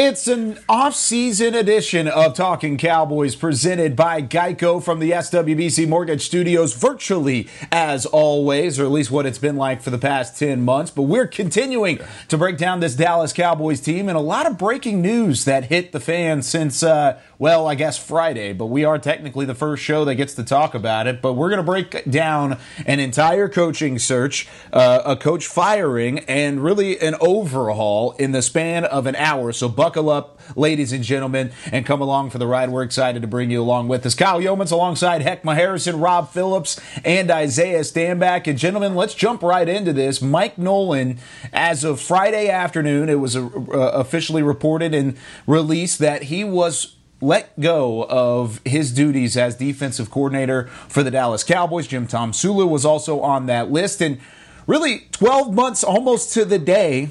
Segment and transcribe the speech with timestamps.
[0.00, 6.72] It's an off-season edition of Talking Cowboys presented by Geico from the SWBC Mortgage Studios
[6.72, 10.92] virtually as always, or at least what it's been like for the past 10 months.
[10.92, 11.98] But we're continuing
[12.28, 15.90] to break down this Dallas Cowboys team and a lot of breaking news that hit
[15.90, 18.52] the fans since, uh, well, I guess Friday.
[18.52, 21.20] But we are technically the first show that gets to talk about it.
[21.20, 26.62] But we're going to break down an entire coaching search, uh, a coach firing, and
[26.62, 29.52] really an overhaul in the span of an hour.
[29.52, 32.68] So buckle up, ladies and gentlemen, and come along for the ride.
[32.68, 34.14] We're excited to bring you along with us.
[34.14, 38.46] Kyle Youmans alongside Heckma Harrison, Rob Phillips, and Isaiah Stanback.
[38.46, 40.20] And gentlemen, let's jump right into this.
[40.20, 41.18] Mike Nolan,
[41.54, 43.40] as of Friday afternoon, it was uh,
[43.72, 45.16] officially reported and
[45.46, 51.42] released that he was let go of his duties as defensive coordinator for the Dallas
[51.42, 51.86] Cowboys.
[51.86, 54.02] Jim Tomsula was also on that list.
[54.02, 54.20] And
[54.66, 57.08] really, 12 months almost to the day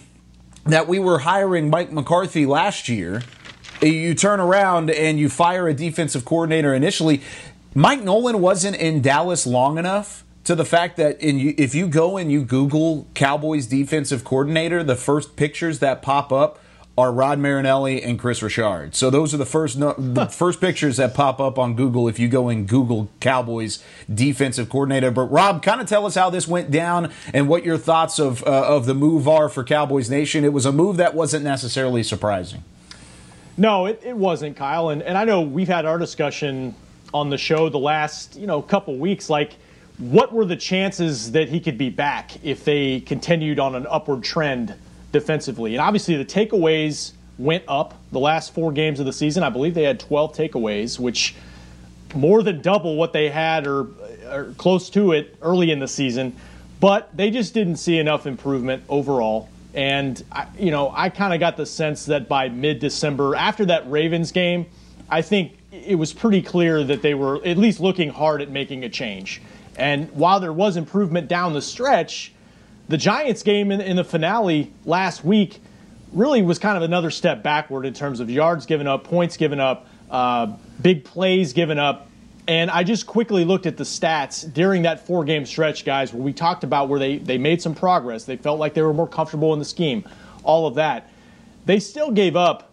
[0.68, 3.24] that we were hiring Mike McCarthy last year,
[3.82, 7.22] you turn around and you fire a defensive coordinator initially.
[7.74, 12.18] Mike Nolan wasn't in Dallas long enough to the fact that in, if you go
[12.18, 16.60] and you Google Cowboys defensive coordinator, the first pictures that pop up
[16.98, 18.96] are Rod Marinelli and Kris Richard.
[18.96, 22.18] So those are the first no, the first pictures that pop up on Google if
[22.18, 25.12] you go and Google Cowboys defensive coordinator.
[25.12, 28.44] But Rob, kind of tell us how this went down and what your thoughts of
[28.44, 30.44] uh, of the move are for Cowboys Nation.
[30.44, 32.64] It was a move that wasn't necessarily surprising.
[33.58, 34.90] No, it, it wasn't, Kyle.
[34.90, 36.76] And, and I know we've had our discussion
[37.14, 39.30] on the show the last you know couple weeks.
[39.30, 39.54] Like,
[40.00, 44.24] what were the chances that he could be back if they continued on an upward
[44.24, 44.74] trend?
[45.20, 45.74] Defensively.
[45.74, 49.44] And obviously, the takeaways went up the last four games of the season.
[49.44, 51.36] I believe they had 12 takeaways, which
[52.16, 53.88] more than double what they had or,
[54.32, 56.36] or close to it early in the season.
[56.80, 59.50] But they just didn't see enough improvement overall.
[59.74, 63.66] And, I, you know, I kind of got the sense that by mid December, after
[63.66, 64.68] that Ravens game,
[65.10, 68.84] I think it was pretty clear that they were at least looking hard at making
[68.84, 69.42] a change.
[69.78, 72.34] And while there was improvement down the stretch,
[72.88, 75.60] the Giants game in, in the finale last week
[76.14, 79.60] really was kind of another step backward in terms of yards given up, points given
[79.60, 82.10] up, uh, big plays given up.
[82.48, 86.24] And I just quickly looked at the stats during that four game stretch, guys, where
[86.24, 88.24] we talked about where they, they made some progress.
[88.24, 90.08] They felt like they were more comfortable in the scheme,
[90.44, 91.12] all of that.
[91.66, 92.72] They still gave up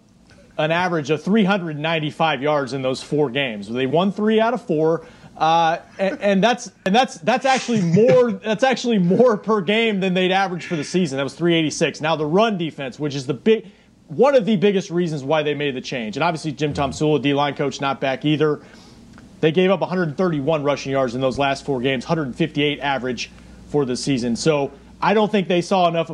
[0.56, 3.68] an average of 395 yards in those four games.
[3.68, 5.04] They won three out of four.
[5.36, 10.30] Uh, and, that's and that's that's actually more that's actually more per game than they'd
[10.30, 11.16] average for the season.
[11.16, 12.00] That was 386.
[12.00, 13.66] Now the run defense, which is the big
[14.06, 17.34] one of the biggest reasons why they made the change, and obviously Jim Tomsula, D
[17.34, 18.62] line coach, not back either.
[19.40, 23.30] They gave up 131 rushing yards in those last four games, 158 average
[23.68, 24.36] for the season.
[24.36, 24.70] So
[25.02, 26.10] I don't think they saw enough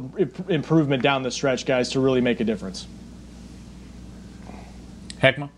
[0.49, 2.87] improvement down the stretch, guys, to really make a difference.
[5.23, 5.51] Heckma.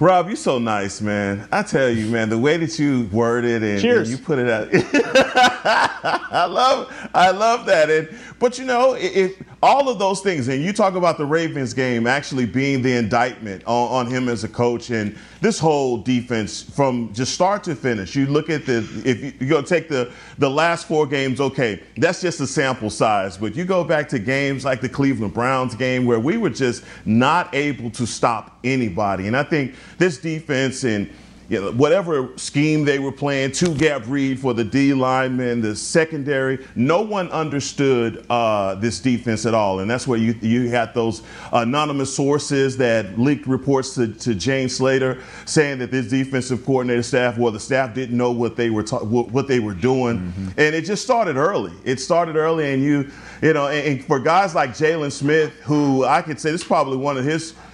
[0.00, 1.46] Rob, you're so nice, man.
[1.52, 4.48] I tell you, man, the way that you worded it and, and you put it
[4.48, 4.68] out,
[6.32, 7.90] I love, I love that.
[7.90, 11.74] And but you know, if all of those things, and you talk about the Ravens
[11.74, 16.62] game actually being the indictment on, on him as a coach, and this whole defense
[16.62, 18.16] from just start to finish.
[18.16, 21.82] You look at the if you, you're gonna take the the last four games, okay,
[21.98, 23.36] that's just a sample size.
[23.36, 26.82] But you go back to games like the Cleveland Browns game where we were just
[27.04, 31.10] not able to stop anybody, and I think this defense and
[31.50, 35.74] you know, whatever scheme they were playing, two gap read for the D linemen, the
[35.74, 39.80] secondary, no one understood uh, this defense at all.
[39.80, 44.68] And that's where you, you had those anonymous sources that leaked reports to, to Jane
[44.68, 48.84] Slater saying that this defensive coordinator staff, well, the staff didn't know what they were,
[48.84, 50.20] ta- what they were doing.
[50.20, 50.48] Mm-hmm.
[50.56, 51.72] And it just started early.
[51.84, 53.10] It started early, and you,
[53.42, 56.66] you know, and, and for guys like Jaylon Smith, who I could say this is
[56.66, 57.54] probably one of his–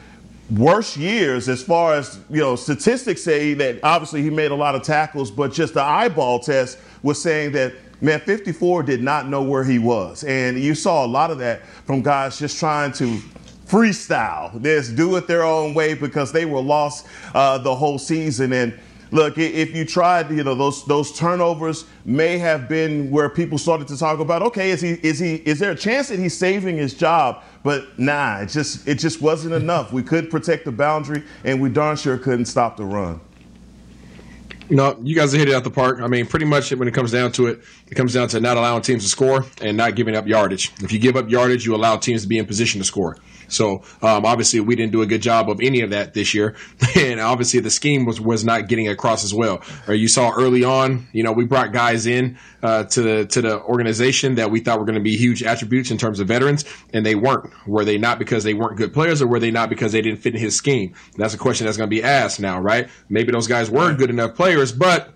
[0.51, 4.77] worst years as far as you know statistics say that obviously he made a lot
[4.77, 9.43] of tackles but just the eyeball test was saying that man 54 did not know
[9.43, 13.19] where he was and you saw a lot of that from guys just trying to
[13.67, 18.53] freestyle this do it their own way because they were lost uh, the whole season
[18.53, 18.79] and
[19.11, 23.89] look, if you tried, you know, those those turnovers may have been where people started
[23.89, 26.77] to talk about, okay, is he is he is there a chance that he's saving
[26.77, 27.43] his job?
[27.67, 29.93] But nah, it just it just wasn't enough.
[29.93, 33.21] We couldn't protect the boundary, and we darn sure couldn't stop the run.
[34.71, 36.01] No, you guys hit it out the park.
[36.01, 38.57] I mean, pretty much when it comes down to it, it comes down to not
[38.57, 40.73] allowing teams to score and not giving up yardage.
[40.81, 43.17] If you give up yardage, you allow teams to be in position to score.
[43.49, 46.57] So um, obviously, we didn't do a good job of any of that this year,
[46.97, 49.63] and obviously the scheme was was not getting across as well.
[49.87, 53.43] Or you saw early on, you know, we brought guys in uh, to the to
[53.43, 56.65] the organization that we thought were going to be huge attributes in terms of veterans,
[56.93, 57.51] and they weren't.
[57.67, 60.21] Were they not because they weren't good players, or were they not because they didn't
[60.21, 60.95] fit in his scheme?
[61.17, 62.89] that's a question that's going to be asked now, right?
[63.09, 65.16] Maybe those guys weren't good enough players, but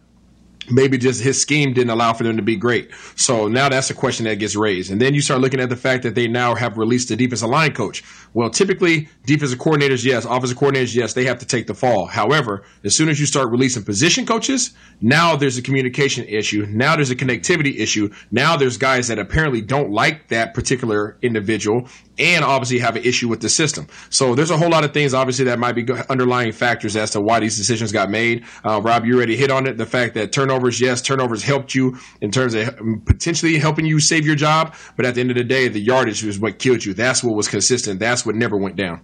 [0.71, 2.91] maybe just his scheme didn't allow for them to be great.
[3.17, 4.91] So now that's a question that gets raised.
[4.91, 7.49] And then you start looking at the fact that they now have released the defensive
[7.49, 8.03] line coach.
[8.33, 12.07] Well, typically defensive coordinators, yes, offensive coordinators, yes, they have to take the fall.
[12.07, 14.71] However, as soon as you start releasing position coaches,
[15.01, 16.67] now there's a communication issue.
[16.69, 18.13] Now there's a connectivity issue.
[18.31, 21.89] Now there's guys that apparently don't like that particular individual
[22.21, 23.87] and obviously have an issue with the system.
[24.11, 27.21] So there's a whole lot of things, obviously, that might be underlying factors as to
[27.21, 28.45] why these decisions got made.
[28.65, 29.79] Uh, Rob, you already hit on it.
[29.79, 34.27] The fact that turnovers, yes, turnovers helped you in terms of potentially helping you save
[34.27, 36.95] your job, but at the end of the day, the yardage was what killed you.
[36.95, 38.01] That's what was consistent.
[38.01, 39.01] That's what never went down.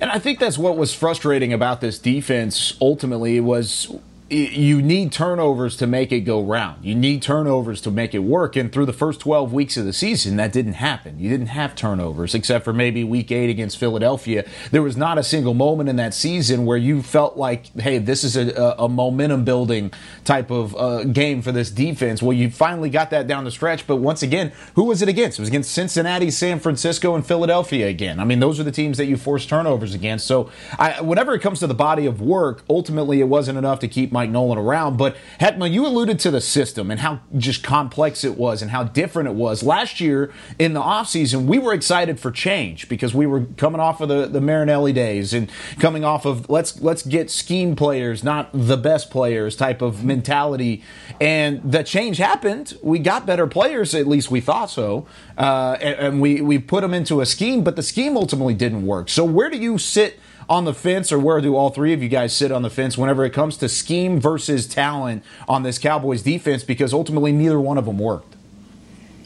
[0.00, 3.92] And I think that's what was frustrating about this defense ultimately was
[4.30, 6.84] you need turnovers to make it go round.
[6.84, 8.56] You need turnovers to make it work.
[8.56, 11.18] And through the first 12 weeks of the season, that didn't happen.
[11.18, 14.44] You didn't have turnovers, except for maybe week eight against Philadelphia.
[14.70, 18.22] There was not a single moment in that season where you felt like, hey, this
[18.22, 19.92] is a, a momentum building
[20.24, 22.22] type of uh, game for this defense.
[22.22, 23.86] Well, you finally got that down the stretch.
[23.86, 25.38] But once again, who was it against?
[25.38, 28.20] It was against Cincinnati, San Francisco, and Philadelphia again.
[28.20, 30.26] I mean, those are the teams that you force turnovers against.
[30.26, 33.88] So I, whenever it comes to the body of work, ultimately it wasn't enough to
[33.88, 34.96] keep Mike Nolan around.
[34.96, 38.82] But Heckma, you alluded to the system and how just complex it was and how
[38.82, 39.62] different it was.
[39.62, 44.00] Last year in the offseason, we were excited for change because we were coming off
[44.00, 45.48] of the, the Marinelli days and
[45.78, 50.82] coming off of let's let's get scheme players, not the best players type of mentality.
[51.20, 52.76] And the change happened.
[52.82, 55.06] We got better players, at least we thought so.
[55.36, 58.84] Uh, and, and we, we put them into a scheme, but the scheme ultimately didn't
[58.84, 59.10] work.
[59.10, 60.18] So where do you sit?
[60.48, 62.96] On the fence, or where do all three of you guys sit on the fence
[62.96, 66.64] whenever it comes to scheme versus talent on this Cowboys defense?
[66.64, 68.37] Because ultimately, neither one of them worked.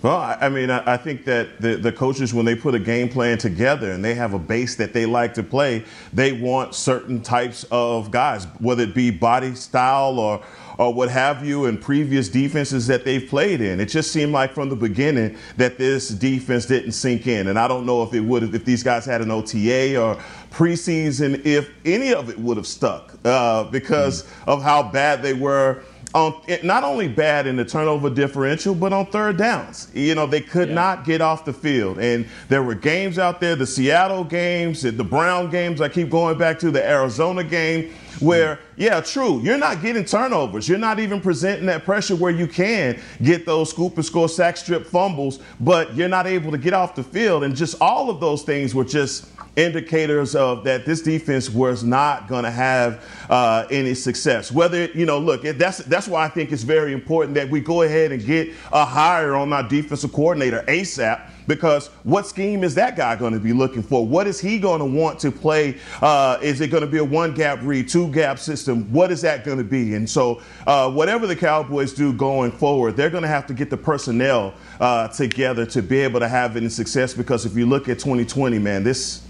[0.02, 3.38] Well, I mean, I think that the, the coaches, when they put a game plan
[3.38, 7.64] together and they have a base that they like to play, they want certain types
[7.70, 10.43] of guys, whether it be body style or
[10.78, 13.78] or what have you in previous defenses that they've played in.
[13.78, 17.49] It just seemed like from the beginning that this defense didn't sink in.
[17.49, 20.16] And I don't know if it would have, if these guys had an OTA or
[20.50, 24.50] preseason, if any of it would have stuck uh, because mm-hmm.
[24.50, 25.82] of how bad they were
[26.14, 29.91] on not only bad in the turnover differential, but on third downs.
[29.94, 30.75] You know, they could yeah.
[30.75, 31.99] not get off the field.
[31.99, 36.37] And there were games out there, the Seattle games, the Brown games, I keep going
[36.37, 38.59] back to the Arizona game, where, mm.
[38.76, 40.69] yeah, true, you're not getting turnovers.
[40.69, 44.56] You're not even presenting that pressure where you can get those scoop and score sack
[44.56, 47.44] strip fumbles, but you're not able to get off the field.
[47.44, 49.26] And just all of those things were just
[49.56, 54.50] indicators of that this defense was not going to have uh, any success.
[54.50, 57.82] Whether you know, look, that's that's why I think it's very important that we go
[57.82, 61.28] ahead and get a hire on our defensive coordinator ASAP.
[61.49, 64.06] Because what scheme is that guy going to be looking for?
[64.06, 65.76] What is he going to want to play?
[66.00, 68.90] Uh, is it going to be a one gap read, two gap system?
[68.92, 69.97] What is that going to be?
[69.97, 73.71] And so, uh, whatever the Cowboys do going forward, they're going to have to get
[73.71, 77.12] the personnel uh, together to be able to have any success.
[77.12, 79.26] Because if you look at 2020, man, this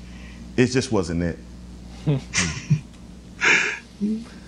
[0.56, 1.38] it just wasn't it.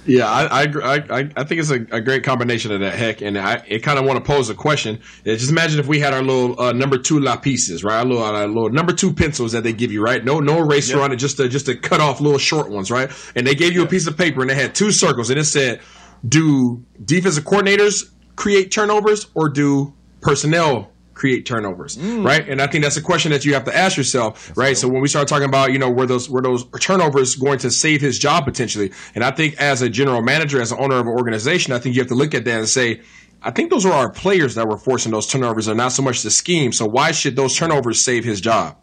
[0.06, 3.38] yeah, I, I, I, I think it's a, a, great combination of that heck, and
[3.38, 5.00] I, I kind of want to pose a question.
[5.24, 7.98] Just imagine if we had our little uh, number two lapices, right?
[7.98, 10.24] Our little, our little number two pencils that they give you, right?
[10.24, 13.10] No, no eraser on it, just to just to cut off little short ones, right?
[13.34, 15.44] And they gave you a piece of paper, and it had two circles, and it
[15.44, 15.80] said,
[16.26, 22.24] "Do defensive coordinators create turnovers, or do personnel create turnovers, mm.
[22.24, 22.46] right?
[22.48, 24.74] And I think that's a question that you have to ask yourself, that's right?
[24.74, 24.74] Cool.
[24.74, 27.70] So when we start talking about, you know, were those were those turnovers going to
[27.70, 28.92] save his job potentially?
[29.14, 31.94] And I think as a general manager, as an owner of an organization, I think
[31.94, 33.00] you have to look at that and say,
[33.42, 36.22] I think those are our players that were forcing those turnovers and not so much
[36.22, 36.72] the scheme.
[36.72, 38.76] So why should those turnovers save his job?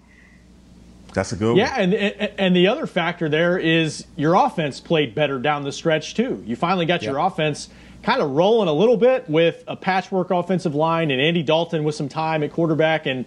[1.14, 5.40] That's a good yeah, and and the other factor there is your offense played better
[5.40, 6.42] down the stretch too.
[6.46, 7.68] You finally got your offense
[8.04, 11.96] kind of rolling a little bit with a patchwork offensive line and Andy Dalton with
[11.96, 13.06] some time at quarterback.
[13.06, 13.26] And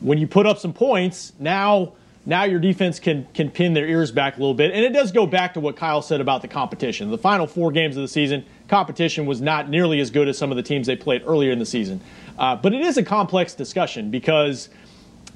[0.00, 1.92] when you put up some points, now
[2.24, 4.72] now your defense can can pin their ears back a little bit.
[4.72, 7.10] And it does go back to what Kyle said about the competition.
[7.10, 10.50] The final four games of the season, competition was not nearly as good as some
[10.50, 12.00] of the teams they played earlier in the season.
[12.38, 14.68] Uh, but it is a complex discussion because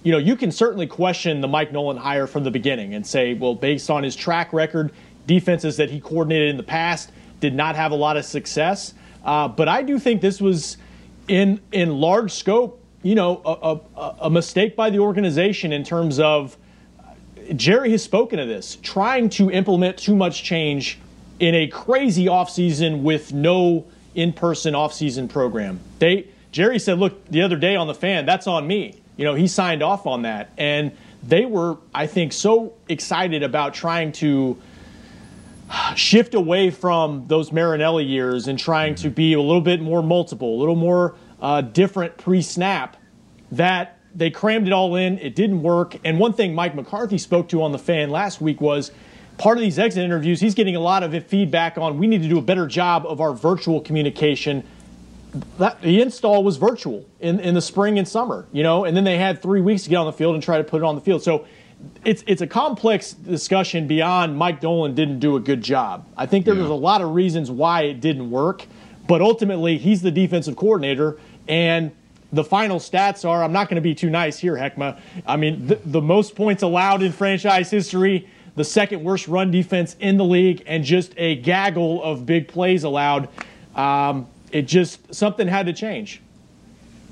[0.02, 3.34] you know, you can certainly question the Mike Nolan hire from the beginning and say,
[3.34, 4.92] well, based on his track record,
[5.26, 8.94] defenses that he coordinated in the past did not have a lot of success.
[9.24, 10.76] Uh, but I do think this was
[11.28, 16.18] in in large scope, you know, a, a, a mistake by the organization in terms
[16.18, 16.56] of
[17.56, 20.98] Jerry has spoken of this, trying to implement too much change
[21.38, 25.80] in a crazy offseason with no in-person offseason program.
[25.98, 29.34] They Jerry said, "Look, the other day on the fan, that's on me." You know,
[29.34, 30.92] he signed off on that, and
[31.22, 34.56] they were, I think, so excited about trying to
[35.94, 40.56] shift away from those Marinelli years and trying to be a little bit more multiple,
[40.56, 42.96] a little more uh, different pre-snap
[43.52, 45.18] that they crammed it all in.
[45.18, 45.96] It didn't work.
[46.04, 48.90] And one thing Mike McCarthy spoke to on the fan last week was
[49.38, 52.28] part of these exit interviews, he's getting a lot of feedback on we need to
[52.28, 54.62] do a better job of our virtual communication.
[55.58, 59.04] That, the install was virtual in, in the spring and summer, you know, and then
[59.04, 60.96] they had three weeks to get on the field and try to put it on
[60.96, 61.22] the field.
[61.22, 61.46] So
[62.04, 66.06] it's it's a complex discussion beyond Mike Nolan didn't do a good job.
[66.16, 66.62] I think there yeah.
[66.62, 68.64] was a lot of reasons why it didn't work,
[69.06, 71.18] but ultimately he's the defensive coordinator
[71.48, 71.92] and
[72.32, 75.00] the final stats are I'm not going to be too nice here, Heckma.
[75.26, 79.96] I mean, the, the, most points allowed in franchise history, the second worst run defense
[79.98, 83.28] in the league, and just a gaggle of big plays allowed.
[83.74, 86.20] Um, it just, something had to change.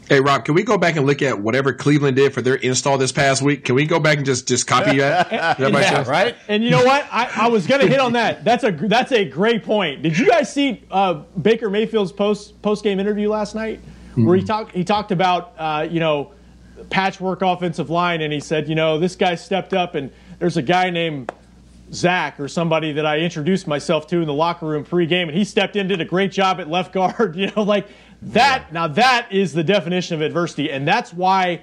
[0.09, 2.97] Hey Rob, can we go back and look at whatever Cleveland did for their install
[2.97, 3.65] this past week?
[3.65, 5.33] Can we go back and just just copy that?
[5.61, 6.35] and, yeah, right.
[6.49, 7.07] And you know what?
[7.13, 8.45] I, I was going to hit on that.
[8.45, 10.03] That's a that's a great point.
[10.03, 13.81] Did you guys see uh, Baker Mayfield's post post game interview last night?
[14.19, 14.27] mm-hmm.
[14.27, 16.33] where he talked he talked about uh, you know
[16.91, 20.63] patchwork offensive line, and he said, you know, this guy stepped up, and there's a
[20.63, 21.33] guy named
[21.93, 25.45] Zach or somebody that I introduced myself to in the locker room pregame, and he
[25.45, 27.37] stepped in, did a great job at left guard.
[27.39, 27.87] You know, like
[28.23, 28.65] that.
[28.67, 28.73] Yeah.
[28.73, 31.63] Now that is the definition of adversity, and that's why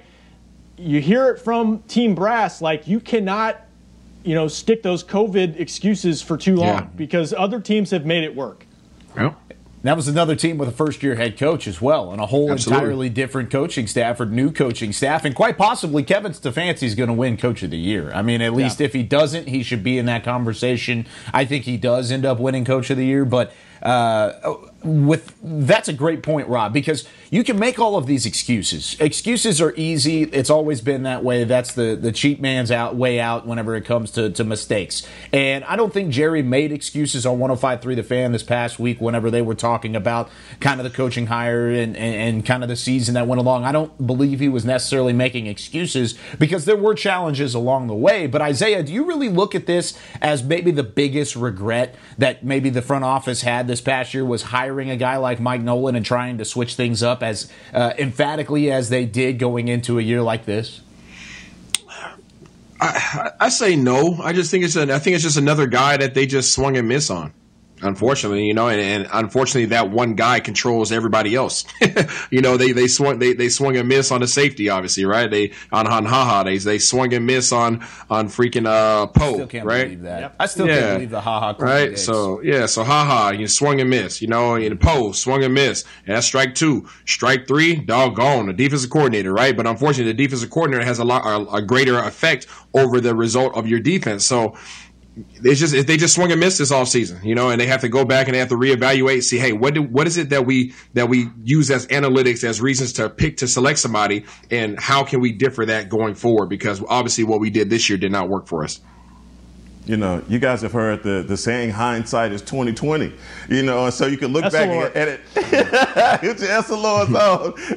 [0.78, 2.62] you hear it from Team Brass.
[2.62, 3.60] Like you cannot,
[4.24, 6.88] you know, stick those COVID excuses for too long yeah.
[6.96, 8.64] because other teams have made it work.
[9.86, 12.26] Yep that was another team with a first year head coach as well, and a
[12.26, 12.84] whole Absolutely.
[12.84, 15.24] entirely different coaching staff or new coaching staff.
[15.24, 18.12] And quite possibly, Kevin Stefanski is going to win coach of the year.
[18.12, 18.86] I mean, at least yeah.
[18.86, 21.06] if he doesn't, he should be in that conversation.
[21.32, 24.54] I think he does end up winning coach of the year, but uh,
[24.86, 28.96] with that's a great point, Rob, because you can make all of these excuses.
[29.00, 30.22] Excuses are easy.
[30.22, 31.44] It's always been that way.
[31.44, 35.06] That's the the cheap man's out way out whenever it comes to, to mistakes.
[35.32, 39.30] And I don't think Jerry made excuses on 105.3 The Fan this past week whenever
[39.30, 42.76] they were talking about kind of the coaching hire and, and, and kind of the
[42.76, 43.64] season that went along.
[43.64, 48.26] I don't believe he was necessarily making excuses because there were challenges along the way.
[48.26, 52.70] But Isaiah, do you really look at this as maybe the biggest regret that maybe
[52.70, 56.04] the front office had this past year was hiring a guy like Mike Nolan and
[56.04, 60.22] trying to switch things up as uh, emphatically as they did going into a year
[60.22, 60.80] like this?
[62.80, 64.18] I, I say no.
[64.22, 66.76] I just think it's an, I think it's just another guy that they just swung
[66.76, 67.32] and miss on
[67.82, 71.64] unfortunately, you know, and, and, unfortunately that one guy controls everybody else.
[72.30, 75.30] you know, they they swung they, they swung and miss on the safety, obviously, right?
[75.30, 79.98] They on on haha they they swung and miss on on freaking uh Poe, right?
[79.98, 80.36] Yep.
[80.38, 80.80] I still yeah.
[80.80, 81.54] can't believe the haha.
[81.58, 81.90] Right.
[81.90, 82.04] Days.
[82.04, 85.84] So yeah, so haha, you swung and miss, you know, and Poe swung and miss,
[86.06, 89.56] and that's strike two, strike three, doggone the defensive coordinator, right?
[89.56, 93.56] But unfortunately, the defensive coordinator has a lot a, a greater effect over the result
[93.56, 94.26] of your defense.
[94.26, 94.56] So
[95.16, 97.80] it's just they just swung and missed this off season, you know, and they have
[97.80, 100.30] to go back and they have to reevaluate, see, hey, what do, what is it
[100.30, 104.78] that we that we use as analytics as reasons to pick to select somebody, and
[104.78, 106.48] how can we differ that going forward?
[106.48, 108.80] Because obviously, what we did this year did not work for us
[109.86, 113.12] you know, you guys have heard the, the saying hindsight is 2020,
[113.48, 115.20] you know, and so you can look back at, it.
[115.36, 117.16] it's your SLO on.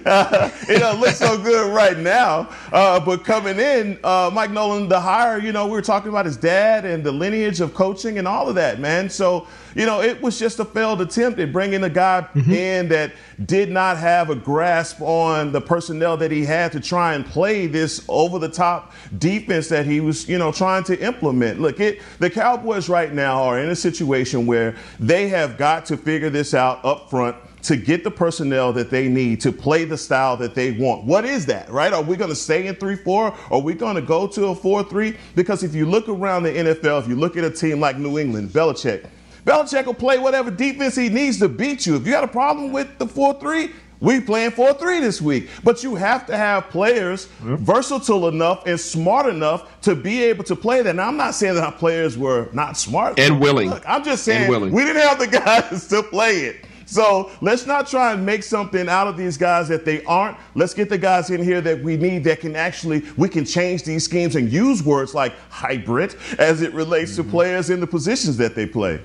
[0.06, 2.50] Uh, it doesn't look so good right now.
[2.74, 6.26] Uh, but coming in, uh, Mike Nolan, the hire, you know, we were talking about
[6.26, 9.08] his dad and the lineage of coaching and all of that, man.
[9.08, 12.52] So, you know, it was just a failed attempt at bringing a guy mm-hmm.
[12.52, 13.14] in that
[13.46, 17.68] did not have a grasp on the personnel that he had to try and play
[17.68, 21.60] this over the top defense that he was, you know, trying to implement.
[21.60, 25.98] Look, it the Cowboys right now are in a situation where they have got to
[25.98, 29.98] figure this out up front to get the personnel that they need to play the
[29.98, 31.04] style that they want.
[31.04, 31.92] What is that, right?
[31.92, 33.36] Are we going to stay in 3 4?
[33.52, 35.16] Are we going to go to a 4 3?
[35.36, 38.18] Because if you look around the NFL, if you look at a team like New
[38.18, 39.10] England, Belichick,
[39.46, 41.96] Belichick will play whatever defense he needs to beat you.
[41.96, 45.50] If you got a problem with the 4 3, We playing 4-3 this week.
[45.64, 50.56] But you have to have players versatile enough and smart enough to be able to
[50.56, 50.96] play that.
[50.96, 53.20] Now I'm not saying that our players were not smart.
[53.20, 53.70] And willing.
[53.70, 55.28] Look, I'm just saying we didn't have the
[55.72, 56.66] guys to play it.
[56.86, 60.38] So let's not try and make something out of these guys that they aren't.
[60.56, 63.84] Let's get the guys in here that we need that can actually, we can change
[63.84, 67.24] these schemes and use words like hybrid as it relates mm-hmm.
[67.24, 69.00] to players in the positions that they play.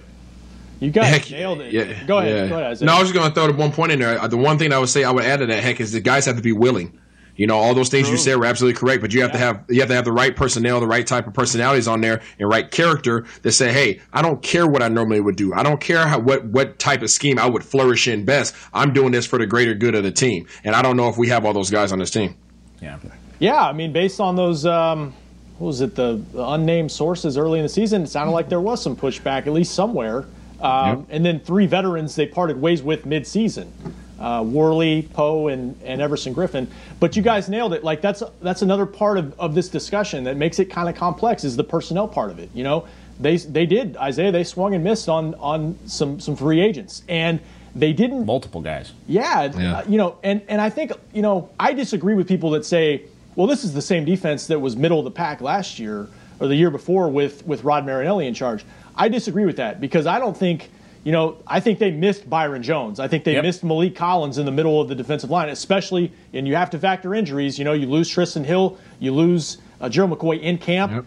[0.80, 1.72] You guys heck, nailed it.
[1.72, 2.36] Yeah, go ahead.
[2.36, 2.48] Yeah.
[2.48, 4.26] Go ahead no, I was just going to throw the one point in there.
[4.28, 6.26] The one thing I would say I would add to that, heck, is the guys
[6.26, 6.98] have to be willing.
[7.36, 8.12] You know, all those things True.
[8.12, 9.38] you said were absolutely correct, but you have yeah.
[9.38, 12.00] to have you have to have the right personnel, the right type of personalities on
[12.00, 15.52] there, and right character that say, "Hey, I don't care what I normally would do.
[15.52, 18.54] I don't care how what what type of scheme I would flourish in best.
[18.72, 21.18] I'm doing this for the greater good of the team." And I don't know if
[21.18, 22.36] we have all those guys on this team.
[22.80, 22.98] Yeah,
[23.40, 23.64] yeah.
[23.64, 24.64] I mean, based on those.
[24.64, 25.12] Um,
[25.58, 25.94] what was it?
[25.94, 28.02] The, the unnamed sources early in the season.
[28.02, 30.24] It sounded like there was some pushback, at least somewhere.
[30.64, 31.06] Um, yep.
[31.10, 33.72] And then three veterans they parted ways with mid-season
[34.18, 36.66] uh, Worley, Poe, and, and Everson Griffen.
[37.00, 37.84] But you guys nailed it.
[37.84, 41.44] Like that's that's another part of, of this discussion that makes it kind of complex
[41.44, 42.50] is the personnel part of it.
[42.54, 42.86] You know,
[43.20, 44.32] they they did Isaiah.
[44.32, 47.40] They swung and missed on on some some free agents and.
[47.76, 48.92] They didn't multiple guys.
[49.08, 49.78] Yeah, yeah.
[49.78, 53.02] Uh, you know, and and I think you know I disagree with people that say,
[53.34, 56.06] well, this is the same defense that was middle of the pack last year
[56.38, 58.64] or the year before with with Rod Marinelli in charge.
[58.96, 60.70] I disagree with that because I don't think
[61.04, 62.98] you know, I think they missed Byron Jones.
[62.98, 63.44] I think they yep.
[63.44, 66.78] missed Maliek Collins in the middle of the defensive line, especially, and you have to
[66.78, 67.58] factor injuries.
[67.58, 70.92] You know, you lose Trysten Hill, you lose uh, Gerald McCoy in camp.
[70.92, 71.04] Yep.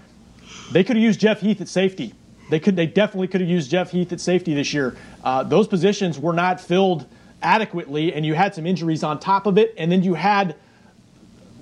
[0.71, 2.13] They could have used Jeff Heath at safety.
[2.51, 4.95] They could, they definitely could have used Jeff Heath at safety this year.
[5.23, 7.07] Uh, those positions were not filled
[7.41, 10.55] adequately, and you had some injuries on top of it, and then you had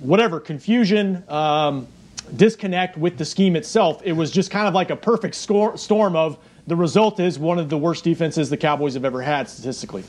[0.00, 1.88] whatever confusion, um,
[2.34, 4.00] disconnect with the scheme itself.
[4.04, 7.58] It was just kind of like a perfect score, storm of the result is one
[7.58, 10.04] of the worst defenses the Cowboys have ever had statistically.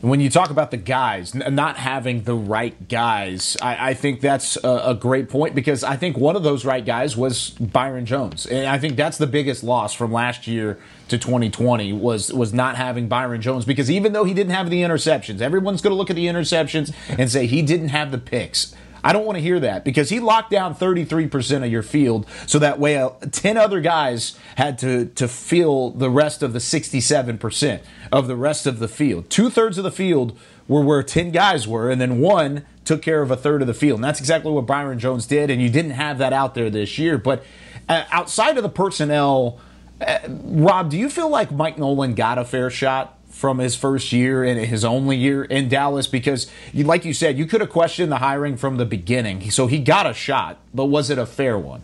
[0.00, 4.56] When you talk about the guys, not having the right guys, I, I think that's
[4.62, 8.46] a, a, great point because I think one of those right guys was Byron Jones,
[8.46, 12.76] and I think that's the biggest loss from last year to 2020 was was not
[12.76, 16.10] having Byron Jones because even though he didn't have the interceptions, everyone's going to look
[16.10, 18.76] at the interceptions and say he didn't have the picks.
[19.02, 22.26] I don't want to hear that because he locked down 33% of your field.
[22.46, 26.58] So that way, uh, 10 other guys had to, to fill the rest of the
[26.58, 27.80] 67%
[28.12, 29.30] of the rest of the field.
[29.30, 33.22] Two thirds of the field were where 10 guys were, and then one took care
[33.22, 33.98] of a third of the field.
[33.98, 35.50] And that's exactly what Byron Jones did.
[35.50, 37.18] And you didn't have that out there this year.
[37.18, 37.44] But
[37.88, 39.60] uh, outside of the personnel,
[40.00, 44.10] uh, Rob, do you feel like Mike Nolan got a fair shot from his first
[44.10, 48.10] year and his only year in Dallas because, like you said, you could have questioned
[48.10, 49.48] the hiring from the beginning.
[49.52, 51.80] So he got a shot, but was it a fair one?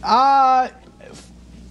[0.00, 0.68] Uh,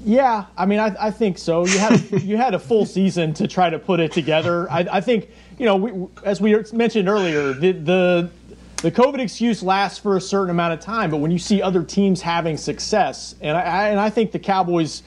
[0.04, 0.48] yeah.
[0.58, 1.66] I mean, I, I think so.
[1.66, 4.70] You had you had a full season to try to put it together.
[4.70, 8.30] I, I think you know, we, as we mentioned earlier, the, the
[8.82, 11.84] the COVID excuse lasts for a certain amount of time, but when you see other
[11.84, 15.04] teams having success, and I, and I think the Cowboys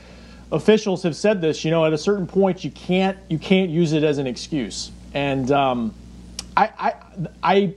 [0.52, 1.64] officials have said this.
[1.64, 4.90] You know, at a certain point, you can't you can't use it as an excuse.
[5.14, 5.94] And um,
[6.56, 6.94] I, I
[7.42, 7.74] I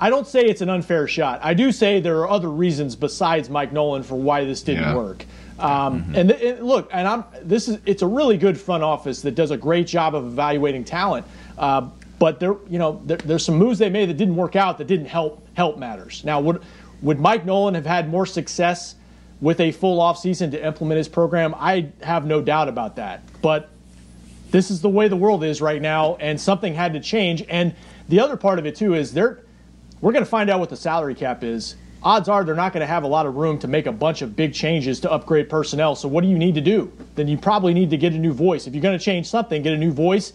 [0.00, 1.40] I don't say it's an unfair shot.
[1.42, 4.96] I do say there are other reasons besides Mike Nolan for why this didn't yeah.
[4.96, 5.24] work.
[5.58, 6.14] Um, mm-hmm.
[6.16, 9.36] and, th- and, look, and I'm this is it's a really good front office that
[9.36, 11.26] does a great job of evaluating talent.
[11.56, 14.78] Uh, but there, you know, there, there's some moves they made that didn't work out
[14.78, 16.24] that didn't help help matters.
[16.24, 16.62] Now, would
[17.00, 18.94] would Mike Nolan have had more success
[19.42, 23.22] with a full offseason to implement his program, I have no doubt about that.
[23.42, 23.68] But
[24.52, 27.44] this is the way the world is right now, and something had to change.
[27.48, 27.74] And
[28.08, 29.40] the other part of it too is they're
[30.00, 31.74] we're going to find out what the salary cap is.
[32.04, 34.22] Odds are they're not going to have a lot of room to make a bunch
[34.22, 35.94] of big changes to upgrade personnel.
[35.96, 36.92] So what do you need to do?
[37.14, 38.66] Then you probably need to get a new voice.
[38.66, 40.32] If you're going to change something, get a new voice,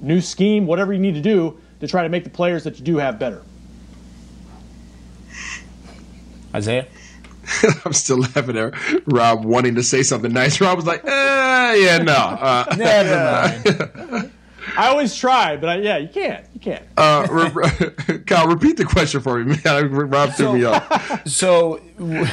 [0.00, 2.84] new scheme, whatever you need to do to try to make the players that you
[2.84, 3.42] do have better.
[6.54, 6.86] Isaiah?
[7.84, 8.74] I'm still laughing at
[9.06, 10.60] Rob wanting to say something nice.
[10.60, 12.12] Rob was like, eh, yeah, no.
[12.12, 13.62] Uh, Never
[14.14, 14.32] mind.
[14.76, 16.46] I always try, but I, yeah, you can't.
[16.54, 16.84] You can't.
[16.96, 19.90] Uh, re- Kyle, repeat the question for me, man.
[19.90, 21.26] Rob threw so, me off.
[21.26, 21.80] So,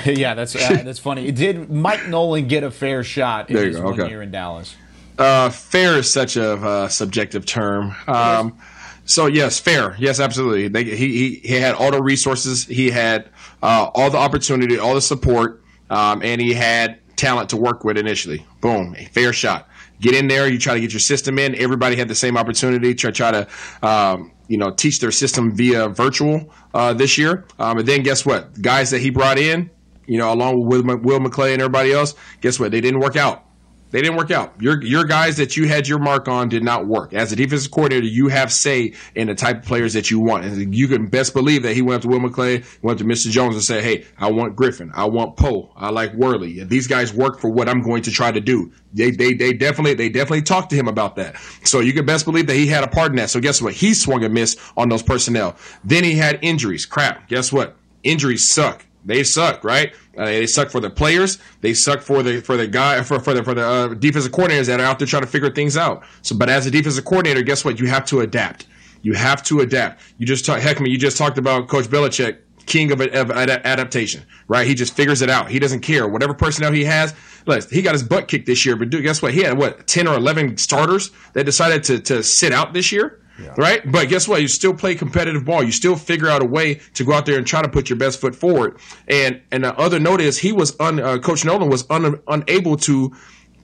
[0.06, 1.32] yeah, that's uh, that's funny.
[1.32, 3.84] Did Mike Nolan get a fair shot in his go.
[3.84, 4.10] one okay.
[4.10, 4.76] year in Dallas?
[5.18, 7.94] Uh, fair is such a uh, subjective term.
[8.08, 8.58] Um,
[9.06, 9.96] so yes, fair.
[9.98, 10.68] Yes, absolutely.
[10.68, 12.66] They, he, he he had all the resources.
[12.66, 13.28] He had
[13.62, 17.98] uh, all the opportunity, all the support, um, and he had talent to work with
[17.98, 18.46] initially.
[18.62, 19.68] Boom, fair shot.
[20.00, 20.48] Get in there.
[20.48, 21.56] You try to get your system in.
[21.56, 23.48] Everybody had the same opportunity to try to,
[23.86, 27.46] um, you know, teach their system via virtual uh, this year.
[27.60, 28.62] Um, and then guess what?
[28.62, 29.70] Guys that he brought in,
[30.06, 32.72] you know, along with Will McClay and everybody else, guess what?
[32.72, 33.44] They didn't work out.
[33.92, 34.54] They didn't work out.
[34.62, 37.14] Your your guys that you had your mark on did not work.
[37.14, 40.46] As a defensive coordinator, you have say in the type of players that you want.
[40.46, 43.30] And you can best believe that he went up to Will McClay, went to Mr.
[43.32, 44.92] Jones and said, Hey, I want Griffen.
[44.94, 45.72] I want Poe.
[45.76, 46.64] I like Worley.
[46.64, 48.72] These guys work for what I'm going to try to do.
[48.94, 51.36] They, they, they definitely, they definitely talked to him about that.
[51.64, 53.30] So you can best believe that he had a part in that.
[53.30, 53.74] So guess what?
[53.74, 55.56] He swung a miss on those personnel.
[55.84, 56.86] Then he had injuries.
[56.86, 57.28] Crap.
[57.28, 57.76] Guess what?
[58.04, 58.86] Injuries suck.
[59.06, 59.94] They suck, right?
[60.18, 61.38] Uh, they suck for the players.
[61.62, 64.68] They suck for the for the guy for for the for the uh, defensive coordinators
[64.68, 66.04] that are out there trying to figure things out.
[66.22, 67.80] So, but as a defensive coordinator, guess what?
[67.80, 68.68] You have to adapt.
[69.02, 70.02] You have to adapt.
[70.18, 70.90] You just talk, Heckman.
[70.90, 74.68] You just talked about Coach Belichick, king of, of adaptation, right?
[74.68, 75.50] He just figures it out.
[75.50, 77.14] He doesn't care whatever personnel he has.
[77.46, 79.34] Look, he got his butt kicked this year, but dude, guess what?
[79.34, 83.22] He had what ten or eleven starters that decided to to sit out this year.
[83.42, 83.54] Yeah.
[83.58, 83.90] Right?
[83.90, 84.42] But guess what?
[84.42, 85.64] You still play competitive ball.
[85.64, 87.98] You still figure out a way to go out there and try to put your
[87.98, 88.78] best foot forward.
[89.08, 92.76] And and the other note is he was un, uh, Coach Nolan was un, unable
[92.78, 93.16] to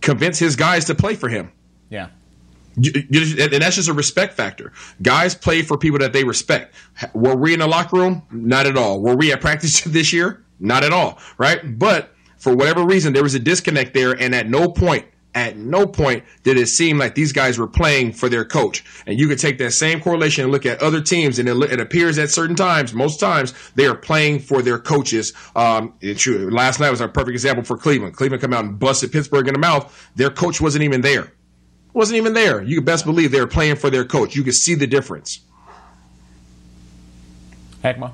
[0.02, 1.52] convince his guys to play for him.
[1.90, 2.10] Yeah.
[2.78, 4.74] You, you, and that's just a respect factor.
[5.02, 6.76] Guys play for people that they respect.
[7.14, 8.22] Were we in the locker room?
[8.32, 9.02] Not at all.
[9.02, 10.44] Were we at practice this year?
[10.60, 11.20] Not at all.
[11.38, 11.78] Right?
[11.78, 15.86] But for whatever reason, there was a disconnect there, and at no point at no
[15.86, 18.84] point did it seem like these guys were playing for their coach.
[19.06, 21.80] And you could take that same correlation and look at other teams, and it, it
[21.80, 25.34] appears at certain times, most times, they are playing for their coaches.
[25.56, 25.94] Um.
[26.02, 28.16] Last night was a perfect example for Cleveland.
[28.16, 30.10] Cleveland come out and busted Pittsburgh in the mouth.
[30.16, 31.34] Their coach wasn't even there.
[31.94, 32.62] Wasn't even there.
[32.62, 34.36] You could best believe they were playing for their coach.
[34.36, 35.42] You could see the difference.
[37.84, 38.12] Heckma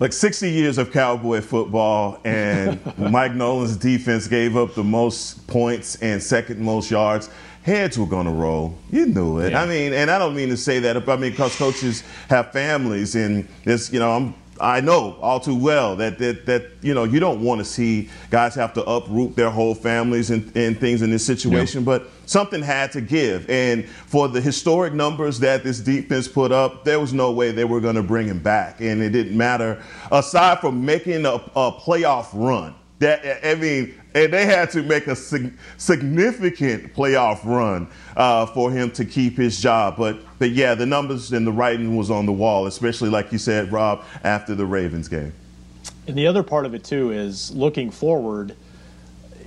[0.00, 5.96] like 60 years of cowboy football and mike nolan's defense gave up the most points
[5.96, 7.30] and second most yards.
[7.62, 8.74] Heads were going to roll.
[8.90, 9.52] You knew it.
[9.52, 9.62] Yeah.
[9.62, 12.52] i mean and i don't mean to say that but i mean because coaches have
[12.52, 16.92] families and it's you know i'm I know all too well that, that, that you
[16.94, 20.78] know you don't want to see guys have to uproot their whole families and, and
[20.78, 23.48] things in this situation, but something had to give.
[23.48, 27.64] And for the historic numbers that this defense put up, there was no way they
[27.64, 29.82] were going to bring him back, and it didn't matter.
[30.12, 35.06] Aside from making a, a playoff run, that I mean, and they had to make
[35.06, 39.96] a sig- significant playoff run uh, for him to keep his job.
[39.96, 43.38] But but yeah, the numbers and the writing was on the wall, especially like you
[43.38, 45.32] said, Rob, after the Ravens game.
[46.06, 48.54] And the other part of it too is looking forward.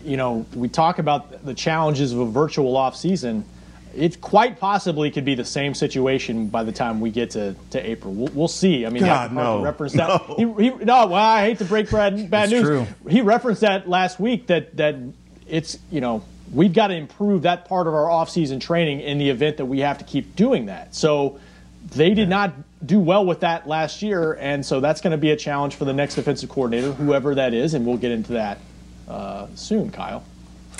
[0.03, 3.45] You know, we talk about the challenges of a virtual off season
[3.95, 7.89] it quite possibly could be the same situation by the time we get to, to
[7.89, 8.13] April.
[8.13, 8.85] We'll, we'll see.
[8.85, 10.27] I mean, God, no, referenced that.
[10.29, 10.35] No.
[10.35, 12.63] He, he, no, well, I hate to break bad, bad news.
[12.63, 12.87] True.
[13.07, 14.95] He referenced that last week that that
[15.47, 19.29] it's you know we've got to improve that part of our offseason training in the
[19.29, 20.95] event that we have to keep doing that.
[20.95, 21.39] So
[21.89, 22.53] they did not
[22.85, 25.85] do well with that last year, and so that's going to be a challenge for
[25.85, 28.57] the next defensive coordinator, whoever that is, and we'll get into that
[29.07, 30.23] uh, soon, Kyle.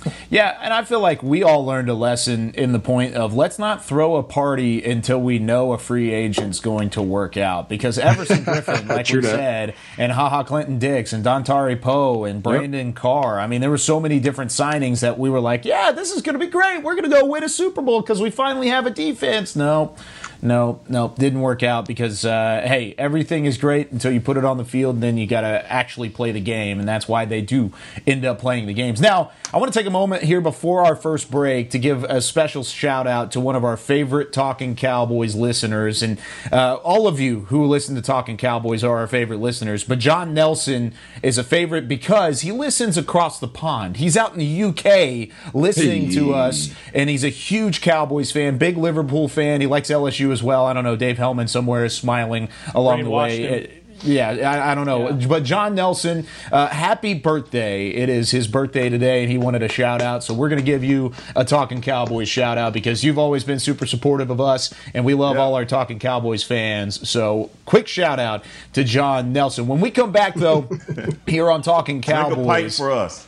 [0.29, 3.59] Yeah, and I feel like we all learned a lesson in the point of let's
[3.59, 7.69] not throw a party until we know a free agent's going to work out.
[7.69, 12.87] Because Everson Griffen, like we said, and HaHa Clinton Dix and Dontari Poe and Brandon
[12.87, 12.95] yep.
[12.95, 13.39] Carr.
[13.39, 16.23] I mean, there were so many different signings that we were like, yeah, this is
[16.23, 16.81] going to be great.
[16.81, 19.55] We're going to go win a Super Bowl because we finally have a defense.
[19.55, 19.95] No,
[20.43, 24.43] no, no, didn't work out because uh, hey, everything is great until you put it
[24.43, 27.23] on the field, and then you got to actually play the game, and that's why
[27.23, 27.71] they do
[28.05, 28.99] end up playing the games.
[28.99, 32.19] Now, I want to take a moment here before our first break to give a
[32.19, 36.19] special shout out to one of our favorite Talking Cowboys listeners, and
[36.51, 39.85] uh, all of you who listen to Talking Cowboys are our favorite listeners.
[39.85, 43.95] But John Nelson is a favorite because he listens across the pond.
[43.95, 46.15] He's out in the UK listening hey.
[46.15, 49.61] to us, and he's a huge Cowboys fan, big Liverpool fan.
[49.61, 50.65] He likes LSU as well.
[50.65, 50.97] I don't know.
[50.97, 53.79] Dave Helman somewhere is smiling along the way.
[54.03, 55.09] Yeah, I, I, don't know.
[55.09, 55.27] Yeah.
[55.27, 57.89] But John Nelson, uh, happy birthday.
[57.89, 60.23] It is his birthday today, and he wanted a shout out.
[60.23, 63.59] So we're going to give you a Talking Cowboys shout out because you've always been
[63.59, 65.41] super supportive of us, and we love yeah.
[65.41, 67.07] all our Talking Cowboys fans.
[67.07, 68.43] So quick shout out
[68.73, 69.67] to John Nelson.
[69.67, 70.67] When we come back, though,
[71.27, 72.45] here on Talking Cowboys.
[72.45, 73.27] A pipe for us.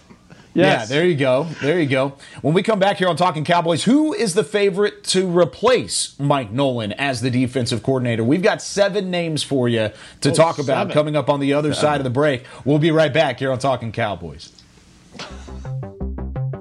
[0.56, 0.90] Yes.
[0.90, 1.44] Yeah, there you go.
[1.62, 2.14] There you go.
[2.42, 6.50] When we come back here on Talking Cowboys, who is the favorite to replace Mike
[6.50, 8.24] Nolan as the defensive coordinator?
[8.24, 9.92] We've got seven names for you
[10.22, 10.94] to oh, talk about seven.
[10.94, 11.82] coming up on the other seven.
[11.82, 12.46] side of the break.
[12.64, 14.50] We'll be right back here on Talking Cowboys.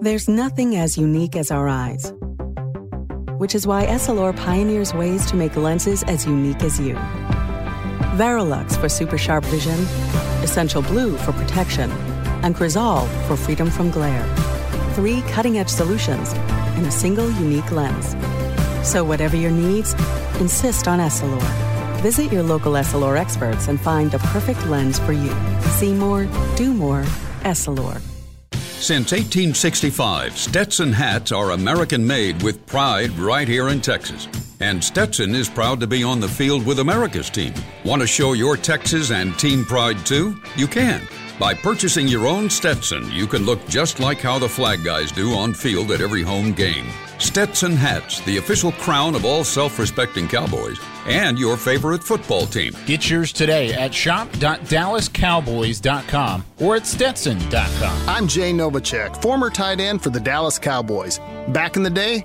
[0.00, 2.12] There's nothing as unique as our eyes,
[3.38, 6.94] which is why Essilor pioneers ways to make lenses as unique as you.
[8.16, 9.78] Varilux for super sharp vision,
[10.42, 11.92] Essential Blue for protection
[12.44, 14.24] and Crizal for freedom from glare.
[14.94, 16.32] Three cutting edge solutions
[16.76, 18.14] in a single unique lens.
[18.86, 19.94] So, whatever your needs,
[20.38, 21.42] insist on Essilor.
[22.02, 25.34] Visit your local Essilor experts and find the perfect lens for you.
[25.78, 27.02] See more, do more,
[27.42, 28.00] Essilor.
[28.52, 34.28] Since 1865, Stetson hats are American made with pride right here in Texas.
[34.60, 37.54] And Stetson is proud to be on the field with America's team.
[37.86, 40.36] Want to show your Texas and team pride too?
[40.56, 41.00] You can.
[41.38, 45.34] By purchasing your own Stetson, you can look just like how the flag guys do
[45.34, 46.86] on field at every home game.
[47.18, 52.74] Stetson hats, the official crown of all self respecting cowboys, and your favorite football team.
[52.86, 58.08] Get yours today at shop.dallascowboys.com or at stetson.com.
[58.08, 61.18] I'm Jay Novacek, former tight end for the Dallas Cowboys.
[61.48, 62.24] Back in the day,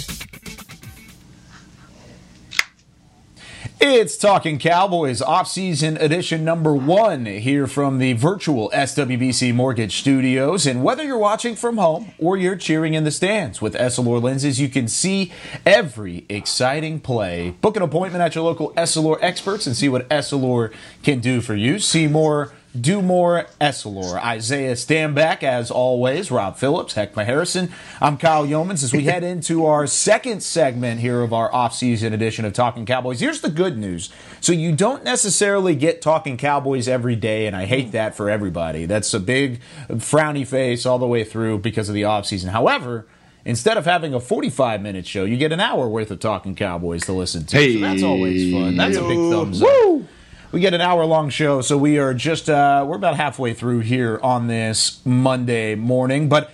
[3.83, 10.67] It's Talking Cowboys off-season edition number one here from the virtual SWBC Mortgage Studios.
[10.67, 14.61] And whether you're watching from home or you're cheering in the stands with Essilor lenses,
[14.61, 15.33] you can see
[15.65, 17.55] every exciting play.
[17.59, 21.55] Book an appointment at your local Essilor experts and see what Essilor can do for
[21.55, 21.79] you.
[21.79, 24.15] See more do more Essilor.
[24.23, 26.31] Isaiah Stanback, as always.
[26.31, 27.71] Rob Phillips, Heckma Harrison.
[27.99, 32.45] I'm Kyle Youmans as we head into our second segment here of our offseason edition
[32.45, 33.19] of Talking Cowboys.
[33.19, 34.09] Here's the good news.
[34.39, 38.85] So you don't necessarily get Talking Cowboys every day, and I hate that for everybody.
[38.85, 42.49] That's a big frowny face all the way through because of the offseason.
[42.49, 43.07] However,
[43.43, 47.05] Instead of having a 45 minute show, you get an hour worth of Talking Cowboys
[47.05, 47.57] to listen to.
[47.57, 47.73] Hey.
[47.73, 48.77] So that's always fun.
[48.77, 49.67] That's a big thumbs up.
[49.67, 50.07] Woo!
[50.51, 53.79] We get an hour long show, so we are just uh, we're about halfway through
[53.79, 56.27] here on this Monday morning.
[56.27, 56.51] But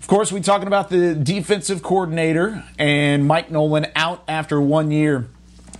[0.00, 5.28] of course, we're talking about the defensive coordinator and Mike Nolan out after one year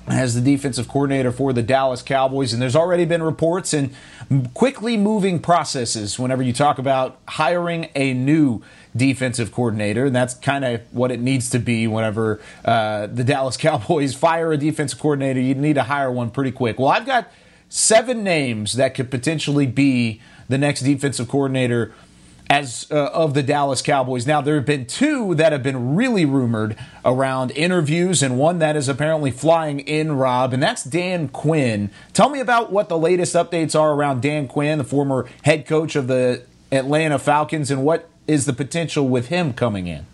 [0.09, 2.53] as the defensive coordinator for the Dallas Cowboys.
[2.53, 3.95] And there's already been reports and
[4.53, 8.63] quickly moving processes whenever you talk about hiring a new
[8.97, 10.07] defensive coordinator.
[10.07, 14.53] And that's kind of what it needs to be whenever uh, the Dallas Cowboys fire
[14.53, 15.39] a defensive coordinator.
[15.41, 16.81] You need to hire one pretty quick.
[16.81, 17.31] Well, I've got
[17.73, 21.91] seven names that could potentially be the next defensive coordinator
[22.51, 24.27] as uh, of the Dallas Cowboys.
[24.27, 28.77] Now there have been two that have been really rumored around interviews and one that
[28.77, 31.89] is apparently flying in Rob and that's Dan Quinn.
[32.13, 35.97] Tell me about what the latest updates are around Dan Quinn, the former head coach
[35.97, 40.05] of the Atlanta Falcons and what is the potential with him coming in?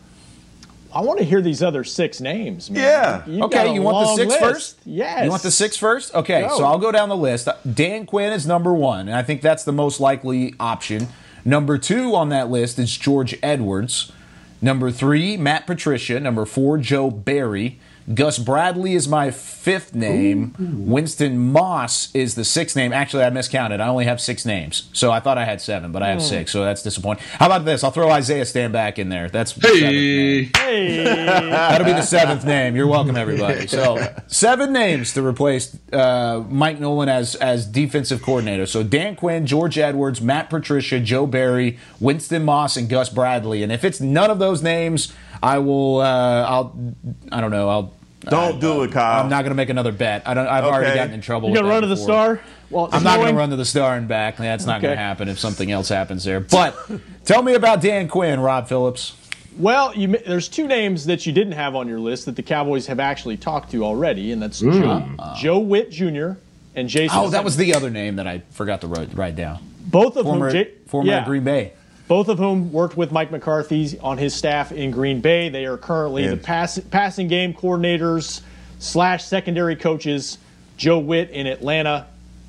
[0.92, 2.70] I want to hear these other six names.
[2.70, 2.82] Man.
[2.82, 3.22] Yeah.
[3.26, 4.40] You've okay, you want the six list.
[4.40, 4.78] first?
[4.84, 5.24] Yes.
[5.24, 6.14] You want the six first?
[6.14, 6.58] Okay, go.
[6.58, 7.48] so I'll go down the list.
[7.74, 11.08] Dan Quinn is number one, and I think that's the most likely option.
[11.44, 14.12] Number two on that list is George Edwards.
[14.60, 16.18] Number three, Matt Patricia.
[16.18, 17.78] Number four, Joe Barry.
[18.14, 20.54] Gus Bradley is my fifth name.
[20.60, 20.90] Ooh.
[20.90, 22.92] Winston Moss is the sixth name.
[22.92, 23.80] Actually, I miscounted.
[23.80, 24.88] I only have six names.
[24.94, 26.28] So I thought I had seven, but I have mm.
[26.28, 26.50] six.
[26.50, 27.22] So that's disappointing.
[27.38, 27.84] How about this?
[27.84, 29.28] I'll throw Isaiah Stanback in there.
[29.28, 30.44] That's hey.
[30.44, 31.04] hey.
[31.04, 32.76] That'll be the seventh name.
[32.76, 33.66] You're welcome, everybody.
[33.66, 38.64] So seven names to replace uh, Mike Nolan as as defensive coordinator.
[38.64, 43.62] So Dan Quinn, George Edwards, Matt Patricia, Joe Barry, Winston Moss, and Gus Bradley.
[43.62, 46.00] And if it's none of those names, I will.
[46.00, 46.94] Uh, I'll.
[47.30, 47.68] I don't know.
[47.68, 47.97] I'll
[48.30, 49.22] don't I, do it, Kyle.
[49.22, 50.22] I'm not going to make another bet.
[50.26, 50.46] I don't.
[50.46, 50.74] I've okay.
[50.74, 51.48] already gotten in trouble.
[51.48, 52.40] You're going to run to the star?
[52.70, 54.36] Well, I'm not going to run to the star and back.
[54.36, 54.88] That's not okay.
[54.88, 56.40] going to happen if something else happens there.
[56.40, 56.76] But
[57.24, 59.16] tell me about Dan Quinn, Rob Phillips.
[59.56, 62.86] Well, you, there's two names that you didn't have on your list that the Cowboys
[62.86, 64.72] have actually talked to already, and that's mm.
[64.72, 66.32] Joe, Joe Whitt Jr.
[66.76, 67.18] and Jason.
[67.18, 69.58] Oh, that was the other name that I forgot to write, write down.
[69.80, 71.24] Both of former, whom, former yeah.
[71.24, 71.72] Green Bay
[72.08, 75.50] both of whom worked with Mike McCarthy on his staff in Green Bay.
[75.50, 78.40] They are currently the pass, passing game coordinators
[78.78, 80.38] slash secondary coaches.
[80.78, 82.06] Joe Whitt in Atlanta,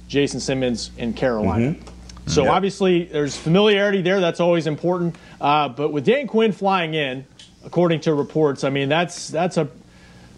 [0.08, 1.72] Jason Simmons in Carolina.
[1.72, 2.30] Mm-hmm.
[2.30, 2.54] So yep.
[2.54, 4.20] obviously there's familiarity there.
[4.22, 5.16] That's always important.
[5.42, 7.26] Uh, but with Dan Quinn flying in,
[7.66, 9.68] according to reports, I mean that's that's a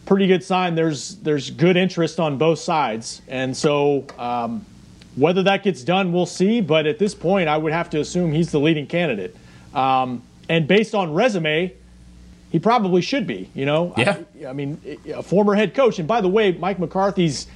[0.06, 0.76] pretty good sign.
[0.76, 4.66] There's there's good interest on both sides, and so um,
[5.16, 6.62] whether that gets done, we'll see.
[6.62, 9.36] But at this point, I would have to assume he's the leading candidate.
[9.74, 11.74] Um, and based on resume,
[12.52, 13.50] he probably should be.
[13.54, 14.18] You know, yeah.
[14.42, 14.82] I, I mean,
[15.14, 16.00] a former head coach.
[16.00, 17.48] And by the way, Mike McCarthy's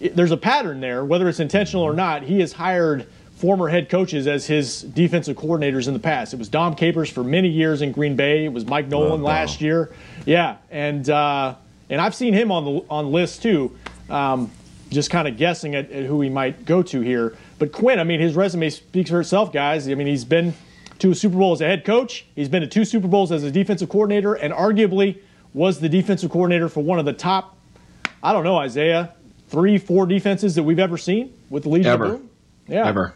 [0.00, 2.22] there's a pattern there, whether it's intentional or not.
[2.22, 6.32] He has hired former head coaches as his defensive coordinators in the past.
[6.32, 8.44] It was Dom Capers for many years in Green Bay.
[8.44, 9.92] It was Mike Nolan last year.
[10.26, 11.54] Yeah, and uh,
[11.88, 13.76] and I've seen him on the on list too.
[14.10, 14.50] Um,
[14.92, 17.36] just kind of guessing at, at, who he might go to here.
[17.58, 19.88] But Quinn, I mean, his resume speaks for itself, guys.
[19.88, 20.54] I mean, he's been
[20.98, 22.26] to a Super Bowl as a head coach.
[22.34, 25.18] He's been to two Super Bowls as a defensive coordinator, and arguably
[25.54, 27.56] was the defensive coordinator for one of the top,
[28.22, 29.14] I don't know, Isaiah,
[29.48, 32.04] three, four defenses that we've ever seen with the Legion ever.
[32.04, 32.30] of Boom.
[32.68, 32.86] Yeah.
[32.86, 33.14] Ever.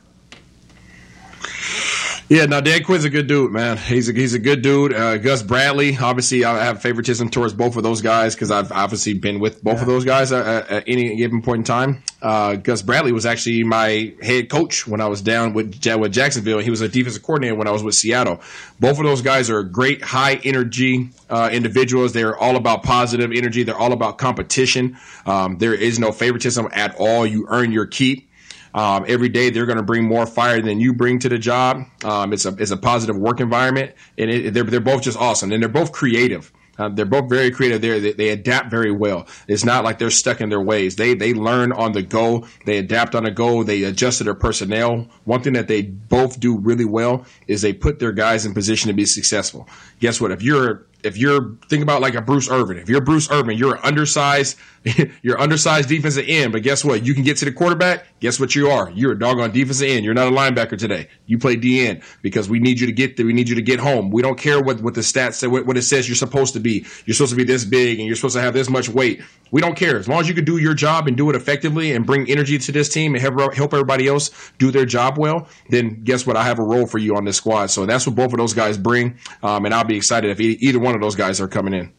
[2.29, 3.77] Yeah, now Dan Quinn's a good dude, man.
[3.77, 4.93] He's a he's a good dude.
[4.93, 9.15] Uh, Gus Bradley, obviously, I have favoritism towards both of those guys because I've obviously
[9.15, 9.83] been with both yeah.
[9.83, 12.03] of those guys at, at, any given point in time.
[12.21, 16.59] Uh, Gus Bradley was actually my head coach when I was down with with Jacksonville.
[16.59, 18.41] He was a defensive coordinator when I was with Seattle.
[18.81, 22.13] Both of those guys are great, high energy uh, individuals.
[22.13, 23.63] They're all about positive energy.
[23.63, 24.99] They're all about competition.
[25.27, 27.25] Um, there is no favoritism at all.
[27.25, 28.26] You earn your keep.
[28.77, 31.87] Um, every day they're going to bring more fire than you bring to the job.
[32.05, 35.51] Um, it's a it's a positive work environment, and it, they're they're both just awesome,
[35.51, 36.53] and they're both creative.
[36.79, 37.81] Um, they're both very creative.
[37.81, 39.27] They're, they they adapt very well.
[39.49, 40.97] It's not like they're stuck in their ways.
[40.97, 42.47] They they learn on the go.
[42.67, 43.63] They adapt on the go.
[43.63, 45.09] They adjust to their personnel.
[45.25, 48.89] One thing that they both do really well is they put their guys in position
[48.89, 49.67] to be successful.
[50.01, 50.33] Guess what?
[50.33, 53.85] If you're if you're think about like a Bruce Irvin, if you're Bruce Irvin, you're
[53.85, 54.57] undersized,
[55.23, 57.05] you're undersized defensive end, but guess what?
[57.05, 58.07] You can get to the quarterback.
[58.21, 58.91] Guess what you are?
[58.91, 60.05] You're a doggone defensive end.
[60.05, 61.09] You're not a linebacker today.
[61.27, 63.27] You play DN because we need you to get there.
[63.27, 64.11] We need you to get home.
[64.11, 66.61] We don't care what, what the stats say, what, what it says you're supposed to
[66.61, 66.87] be.
[67.05, 69.23] You're supposed to be this big and you're supposed to have this much weight.
[69.51, 69.97] We don't care.
[69.99, 72.59] As long as you can do your job and do it effectively and bring energy
[72.59, 76.37] to this team and help, help everybody else do their job well, then guess what?
[76.37, 77.67] I have a role for you on this squad.
[77.67, 79.19] So that's what both of those guys bring.
[79.43, 81.93] Um, and I'll be excited if either one of those guys are coming in.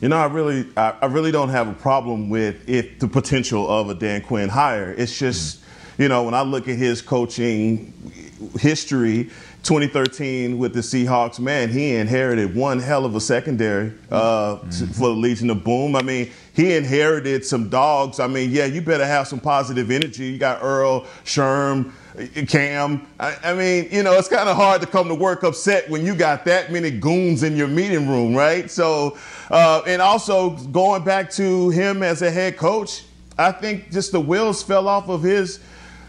[0.00, 3.70] You know, I really, I, I, really don't have a problem with it, the potential
[3.70, 4.92] of a Dan Quinn hire.
[4.92, 6.02] It's just, mm-hmm.
[6.02, 7.92] you know, when I look at his coaching
[8.60, 9.30] history,
[9.62, 14.86] 2013 with the Seahawks, man, he inherited one hell of a secondary uh, mm-hmm.
[14.92, 15.96] for the Legion of Boom.
[15.96, 18.20] I mean, he inherited some dogs.
[18.20, 20.26] I mean, yeah, you better have some positive energy.
[20.26, 21.92] You got Earl, Sherm,
[22.48, 23.06] Cam.
[23.18, 26.06] I, I mean, you know, it's kind of hard to come to work upset when
[26.06, 28.70] you got that many goons in your meeting room, right?
[28.70, 29.18] So,
[29.50, 33.04] uh, and also going back to him as a head coach,
[33.36, 35.58] I think just the wheels fell off of his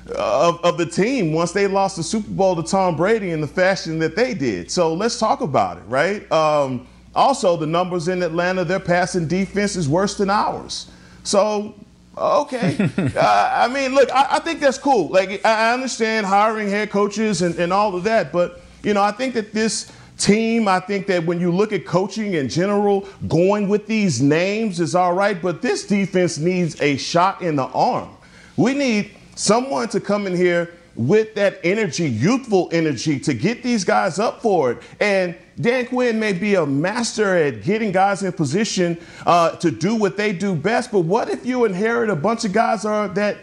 [0.10, 3.41] uh, of, of the team once they lost the Super Bowl to Tom Brady in
[3.41, 4.70] the fashion that they did.
[4.70, 6.32] So let's talk about it, right?
[6.32, 10.91] Um, also, the numbers in Atlanta, their passing defense is worse than ours.
[11.24, 11.74] So
[12.17, 12.78] Okay.
[13.15, 15.10] uh, I mean, look, I, I, think that's cool.
[15.10, 19.12] Like, I understand hiring head coaches and, and all of that, but, you know, I
[19.12, 23.67] think that this team, I think that when you look at coaching in general, going
[23.67, 28.10] with these names is all right, but this defense needs a shot in the arm.
[28.56, 33.84] We need someone to come in here with that energy, youthful energy, to get these
[33.84, 34.82] guys up for it.
[35.01, 39.96] And Dan Quinn may be a master at getting guys in position uh, to do
[39.96, 43.38] what they do best, but what if you inherit a bunch of guys are, that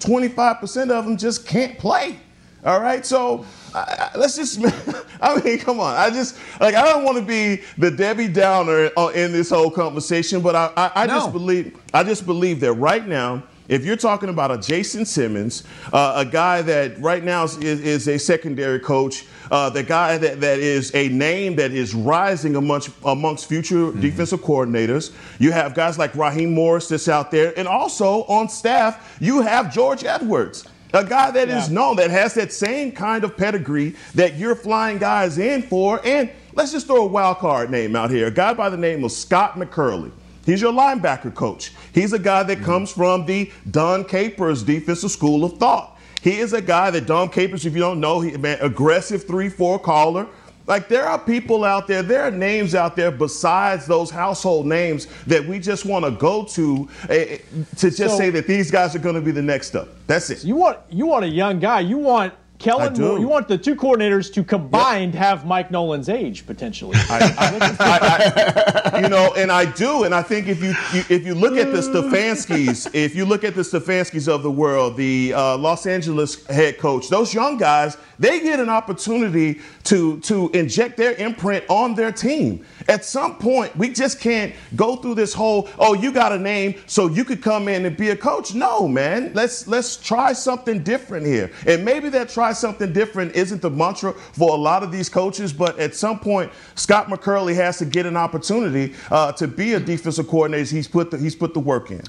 [0.00, 2.18] 25% of them just can't play?
[2.64, 4.60] All right, so uh, let's just,
[5.22, 5.94] I mean, come on.
[5.94, 9.70] I just, like, I don't want to be the Debbie Downer uh, in this whole
[9.70, 11.14] conversation, but I, I, I no.
[11.14, 15.64] just believe, I just believe that right now, if you're talking about a Jason Simmons,
[15.92, 20.40] uh, a guy that right now is, is a secondary coach, uh, the guy that,
[20.40, 24.00] that is a name that is rising amongst, amongst future mm-hmm.
[24.00, 29.16] defensive coordinators, you have guys like Raheem Morris that's out there, and also on staff,
[29.20, 30.68] you have George Edwards.
[30.92, 31.58] A guy that yeah.
[31.58, 36.00] is known, that has that same kind of pedigree that you're flying guys in for.
[36.04, 38.28] And let's just throw a wild card name out here.
[38.28, 40.12] A guy by the name of Scott McCurley.
[40.46, 41.72] He's your linebacker coach.
[41.92, 45.95] He's a guy that comes from the Dom Capers defensive school of thought.
[46.22, 49.82] He is a guy that Dom Capers, if you don't know, he man, aggressive 3-4
[49.82, 50.26] caller.
[50.66, 55.06] Like there are people out there, there are names out there besides those household names
[55.26, 58.96] that we just want to go to uh, to just so, say that these guys
[58.96, 59.88] are going to be the next up.
[60.08, 60.44] That's it.
[60.44, 61.80] You want you want a young guy.
[61.80, 65.22] You want Kellen, you want the two coordinators to combined yep.
[65.22, 66.96] have Mike Nolan's age potentially.
[67.10, 71.26] I, I, I, you know, and I do, and I think if you, you, if
[71.26, 75.34] you look at the Stefanskis, if you look at the Stefanskis of the world, the
[75.34, 80.96] uh, Los Angeles head coach, those young guys, they get an opportunity to, to inject
[80.96, 82.64] their imprint on their team.
[82.88, 86.74] At some point, we just can't go through this whole, oh, you got a name,
[86.86, 88.54] so you could come in and be a coach.
[88.54, 89.32] No, man.
[89.34, 91.50] Let's let's try something different here.
[91.66, 95.52] And maybe that try something different isn't the mantra for a lot of these coaches,
[95.52, 99.80] but at some point, Scott McCurley has to get an opportunity uh, to be a
[99.80, 100.74] defensive coordinator.
[100.74, 102.02] He's put the, he's put the work in.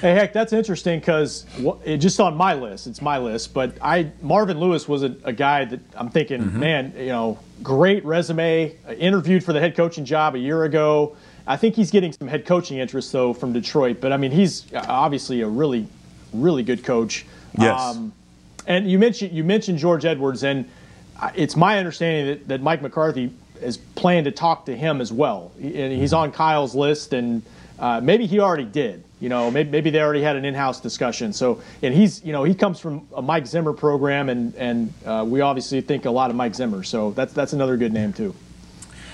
[0.00, 1.46] Hey, heck, that's interesting because
[1.84, 3.54] just on my list, it's my list.
[3.54, 6.60] But I Marvin Lewis was a, a guy that I'm thinking, mm-hmm.
[6.60, 8.76] man, you know, great resume.
[8.98, 11.16] Interviewed for the head coaching job a year ago.
[11.46, 14.00] I think he's getting some head coaching interest though from Detroit.
[14.00, 15.86] But I mean, he's obviously a really,
[16.32, 17.24] really good coach.
[17.58, 17.80] Yes.
[17.80, 18.12] Um,
[18.66, 20.68] and you mentioned you mentioned George Edwards, and
[21.34, 23.32] it's my understanding that, that Mike McCarthy
[23.62, 25.52] is planning to talk to him as well.
[25.58, 27.42] He, he's on Kyle's list, and
[27.78, 29.04] uh, maybe he already did.
[29.18, 31.32] You know, maybe, maybe they already had an in-house discussion.
[31.32, 35.24] So, and he's, you know, he comes from a Mike Zimmer program, and and uh,
[35.26, 36.82] we obviously think a lot of Mike Zimmer.
[36.82, 38.34] So that's that's another good name too.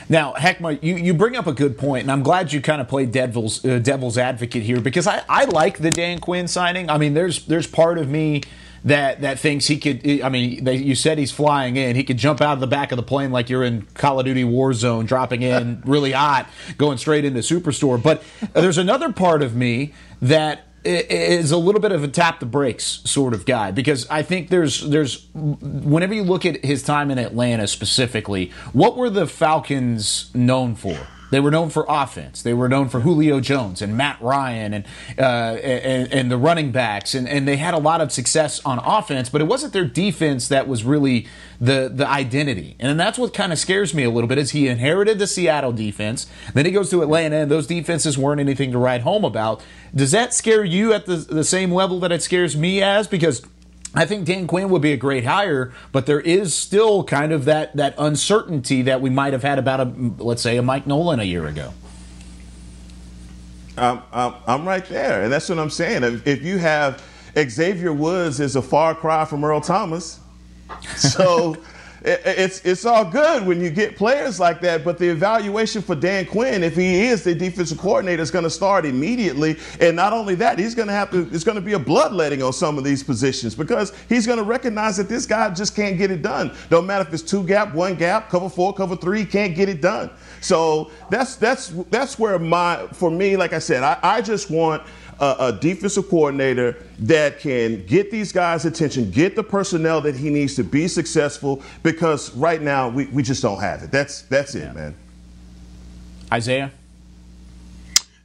[0.09, 2.89] Now, Heckma, you, you bring up a good point, and I'm glad you kind of
[2.89, 6.91] played devil's uh, devil's advocate here because I, I like the Dan Quinn signing.
[6.91, 8.43] I mean, there's there's part of me
[8.85, 10.23] that that thinks he could.
[10.23, 11.97] I mean, they, you said he's flying in.
[11.97, 14.27] He could jump out of the back of the plane like you're in Call of
[14.27, 18.03] Duty Warzone, dropping in really hot, going straight into Superstore.
[18.03, 18.23] But
[18.53, 23.03] there's another part of me that is a little bit of a tap the brakes
[23.05, 27.19] sort of guy because I think there's there's whenever you look at his time in
[27.19, 30.99] Atlanta specifically, what were the Falcons known for?
[31.33, 32.43] They were known for offense.
[32.43, 34.85] They were known for Julio Jones and Matt Ryan and
[35.19, 38.79] uh, and, and, the running backs, and, and they had a lot of success on
[38.79, 39.31] offense.
[39.31, 41.27] But it wasn't their defense that was really
[41.59, 44.37] the the identity, and that's what kind of scares me a little bit.
[44.37, 48.39] Is he inherited the Seattle defense, then he goes to Atlanta, and those defenses weren't
[48.39, 49.63] anything to write home about.
[49.95, 53.09] Does that scare you at the the same level that it scares me as?
[53.09, 53.41] Because
[53.95, 57.45] I think Dan Quinn would be a great hire, but there is still kind of
[57.45, 59.85] that that uncertainty that we might have had about a
[60.19, 61.75] let's say a Mike Nolan a year ago.
[63.77, 66.05] I'm, I'm, I'm right there, and that's what I'm saying.
[66.05, 67.03] If, if you have
[67.37, 70.21] Xavier Woods is a far cry from Earl Thomas,
[70.97, 71.57] so
[72.05, 76.27] it's it's all good when you get players like that, but the evaluation for Dan
[76.27, 79.57] Quinn, if he is the defensive coordinator, is going to start immediately.
[79.81, 81.29] And not only that, he's going to have to.
[81.33, 84.45] It's going to be a bloodletting on some of these positions because he's going to
[84.45, 86.57] recognize that this guy just can't get it done.
[86.71, 89.81] Don't matter if it's two gap, one gap, cover four, cover three, can't get it
[89.81, 90.11] done.
[90.41, 94.83] So that's that's that's where my for me, like I said, I, I just want
[95.23, 100.29] a, a, defensive coordinator that can get these guys' attention, get the personnel that he
[100.31, 101.63] needs to be successful.
[101.85, 103.93] Because right now we, we just don't have it.
[103.93, 104.71] That's that's yeah.
[104.71, 104.95] it, man.
[106.33, 106.73] Isaiah.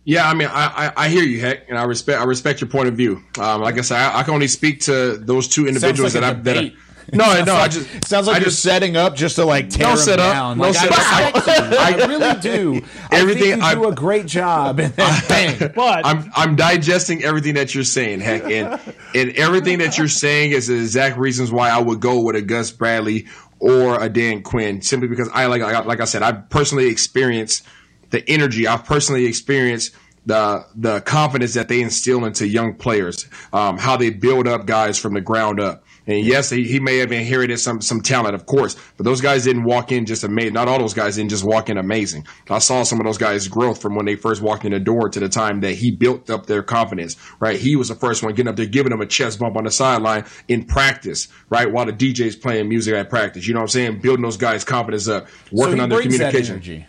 [0.05, 2.69] Yeah, I mean, I, I, I, hear you, heck, and I respect I respect your
[2.69, 3.21] point of view.
[3.37, 6.37] Um, like I said, I, I, can only speak to those two individuals like that
[6.37, 6.73] I that I,
[7.13, 9.87] no, no, I just sounds like I you're just, setting up just to like tear
[9.87, 10.57] no him set up, down.
[10.57, 11.47] No like, set I, up.
[11.47, 12.85] I, really do.
[13.11, 15.71] Everything I think you do a great job, and then bang.
[15.75, 18.79] But I'm I'm digesting everything that you're saying, heck, and
[19.15, 22.41] and everything that you're saying is the exact reasons why I would go with a
[22.41, 23.27] Gus Bradley
[23.59, 27.65] or a Dan Quinn, simply because I like like I said, I've personally experienced
[28.09, 28.67] the energy.
[28.67, 29.95] I've personally experienced
[30.27, 34.99] the the confidence that they instill into young players, um, how they build up guys
[34.99, 35.83] from the ground up.
[36.07, 39.43] And yes, he, he may have inherited some some talent, of course, but those guys
[39.43, 40.53] didn't walk in just amazing.
[40.53, 42.25] Not all those guys didn't just walk in amazing.
[42.49, 45.09] I saw some of those guys' growth from when they first walked in the door
[45.09, 47.17] to the time that he built up their confidence.
[47.39, 49.65] Right, he was the first one getting up there, giving them a chest bump on
[49.65, 51.27] the sideline in practice.
[51.49, 53.45] Right, while the DJ's playing music at practice.
[53.45, 53.99] You know what I'm saying?
[53.99, 56.85] Building those guys' confidence up, working so on their communication.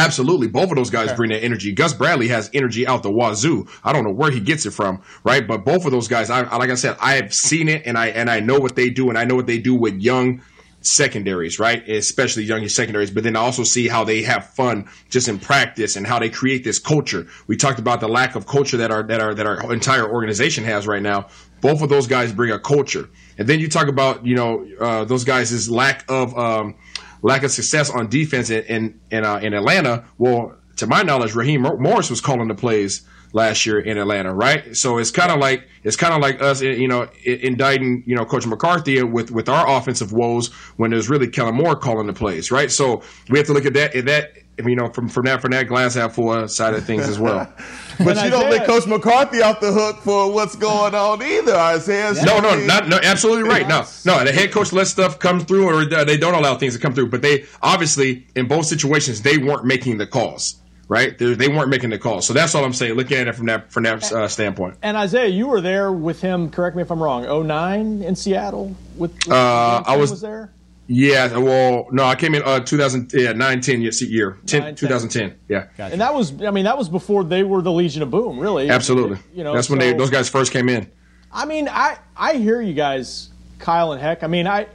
[0.00, 0.48] Absolutely.
[0.48, 1.16] Both of those guys okay.
[1.16, 1.72] bring that energy.
[1.72, 3.68] Gus Bradley has energy out the wazoo.
[3.84, 5.46] I don't know where he gets it from, right?
[5.46, 8.06] But both of those guys, I, like I said, I have seen it and I,
[8.08, 10.42] and I know what they do and I know what they do with young
[10.82, 11.86] secondaries, right?
[11.88, 15.96] Especially young secondaries, but then I also see how they have fun just in practice
[15.96, 17.26] and how they create this culture.
[17.46, 20.64] We talked about the lack of culture that our, that our, that our entire organization
[20.64, 21.28] has right now.
[21.60, 23.10] Both of those guys bring a culture.
[23.36, 26.76] And then you talk about, you know, uh, those guys' lack of, um,
[27.22, 30.04] lack of success on defense in in in, uh, in Atlanta.
[30.18, 33.02] Well, to my knowledge, Raheem Morris was calling the plays
[33.32, 34.76] last year in Atlanta, right?
[34.76, 38.24] So it's kind of like it's kind of like us, you know, indicting you know
[38.24, 42.50] Coach McCarthy with with our offensive woes when there's really Kellen Moore calling the plays,
[42.50, 42.70] right?
[42.70, 44.32] So we have to look at that at that
[44.66, 47.52] you know from from that from that glass half full side of things as well.
[47.98, 52.14] but you don't let Coach McCarthy off the hook for what's going on either, Isaiah.
[52.24, 53.66] No, no, not no, absolutely right.
[53.68, 56.80] No, no, the head coach lets stuff come through, or they don't allow things to
[56.80, 57.08] come through.
[57.08, 61.16] But they obviously in both situations they weren't making the calls right?
[61.16, 62.20] They're, they were not making the call.
[62.20, 62.94] So that's all I'm saying.
[62.94, 64.76] Looking at it from that from that uh, standpoint.
[64.82, 66.50] And Isaiah, you were there with him.
[66.50, 67.46] Correct me if I'm wrong.
[67.46, 69.12] 09 in Seattle with.
[69.12, 70.52] with uh, I was, was, there.
[70.92, 75.38] Yeah, well, no, I came in uh, 2000, yeah, 9, 10 year, 10, 9, 2010,
[75.48, 75.66] yeah.
[75.78, 75.92] Gotcha.
[75.92, 78.68] And that was, I mean, that was before they were the Legion of Boom, really.
[78.68, 79.18] Absolutely.
[79.32, 80.90] You know, that's so, when they those guys first came in.
[81.30, 83.30] I mean, I I hear you guys,
[83.60, 84.24] Kyle and Heck.
[84.24, 84.66] I mean, I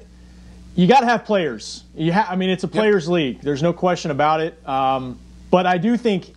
[0.73, 1.83] you got to have players.
[1.95, 3.13] You ha- I mean, it's a players' yep.
[3.13, 3.41] league.
[3.41, 4.57] There's no question about it.
[4.65, 5.19] Um,
[5.51, 6.33] but I do think,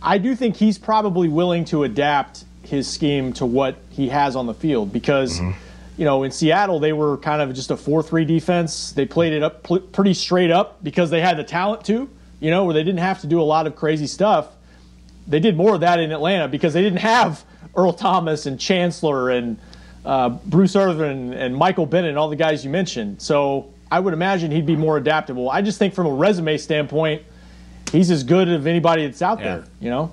[0.00, 4.46] I do think he's probably willing to adapt his scheme to what he has on
[4.46, 5.40] the field because.
[5.40, 5.58] Mm-hmm
[5.96, 8.92] you know, in Seattle, they were kind of just a 4 3 defense.
[8.92, 12.08] They played it up pretty straight up because they had the talent to,
[12.40, 14.48] you know, where they didn't have to do a lot of crazy stuff.
[15.26, 17.44] They did more of that in Atlanta because they didn't have
[17.76, 19.58] Earl Thomas and Chancellor and
[20.04, 23.22] uh, Bruce Irvin and Michael Bennett and all the guys you mentioned.
[23.22, 25.50] So I would imagine he'd be more adaptable.
[25.50, 27.22] I just think from a resume standpoint,
[27.92, 29.44] he's as good as anybody that's out yeah.
[29.44, 30.12] there, you know?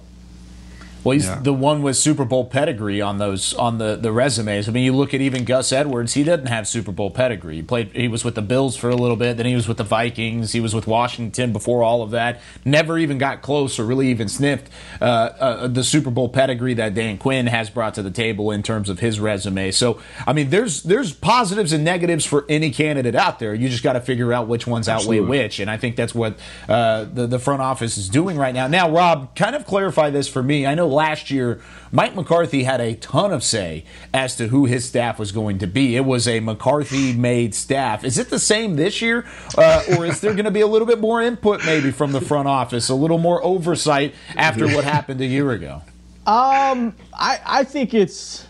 [1.03, 1.39] Well, he's yeah.
[1.39, 4.67] the one with Super Bowl pedigree on those on the, the resumes.
[4.67, 7.57] I mean, you look at even Gus Edwards; he doesn't have Super Bowl pedigree.
[7.57, 7.91] He played.
[7.95, 10.51] He was with the Bills for a little bit, then he was with the Vikings.
[10.51, 12.41] He was with Washington before all of that.
[12.65, 14.69] Never even got close or really even sniffed
[15.01, 18.63] uh, uh, the Super Bowl pedigree that Dan Quinn has brought to the table in
[18.63, 19.71] terms of his resume.
[19.71, 23.53] So, I mean, there's there's positives and negatives for any candidate out there.
[23.53, 25.25] You just got to figure out which ones Absolutely.
[25.25, 26.37] outweigh which, and I think that's what
[26.67, 28.67] uh, the the front office is doing right now.
[28.67, 30.65] Now, Rob, kind of clarify this for me.
[30.65, 31.61] I know last year,
[31.91, 35.67] Mike McCarthy had a ton of say as to who his staff was going to
[35.67, 35.95] be.
[35.95, 38.03] It was a McCarthy made staff.
[38.03, 39.25] Is it the same this year?
[39.57, 42.21] Uh, or is there going to be a little bit more input maybe from the
[42.21, 45.81] front office, a little more oversight after what happened a year ago?
[46.27, 48.45] Um, I, I think it's.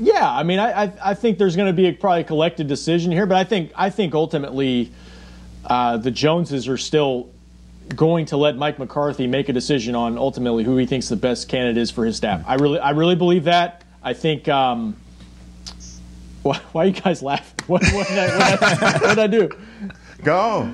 [0.00, 3.12] yeah, I mean, I, I, think there's going to be a, probably a collective decision
[3.12, 4.92] here, but I think I think ultimately
[5.64, 7.30] uh, the Joneses are still
[7.96, 11.48] going to let Mike McCarthy make a decision on ultimately who he thinks the best
[11.48, 12.44] candidate is for his staff.
[12.46, 13.84] I really, I really believe that.
[14.02, 14.48] I think.
[14.48, 14.96] Um,
[16.42, 17.54] why, why, are you guys laughing?
[17.68, 19.50] What, what, did, I, what, did, I, what did I do?
[20.22, 20.72] Go.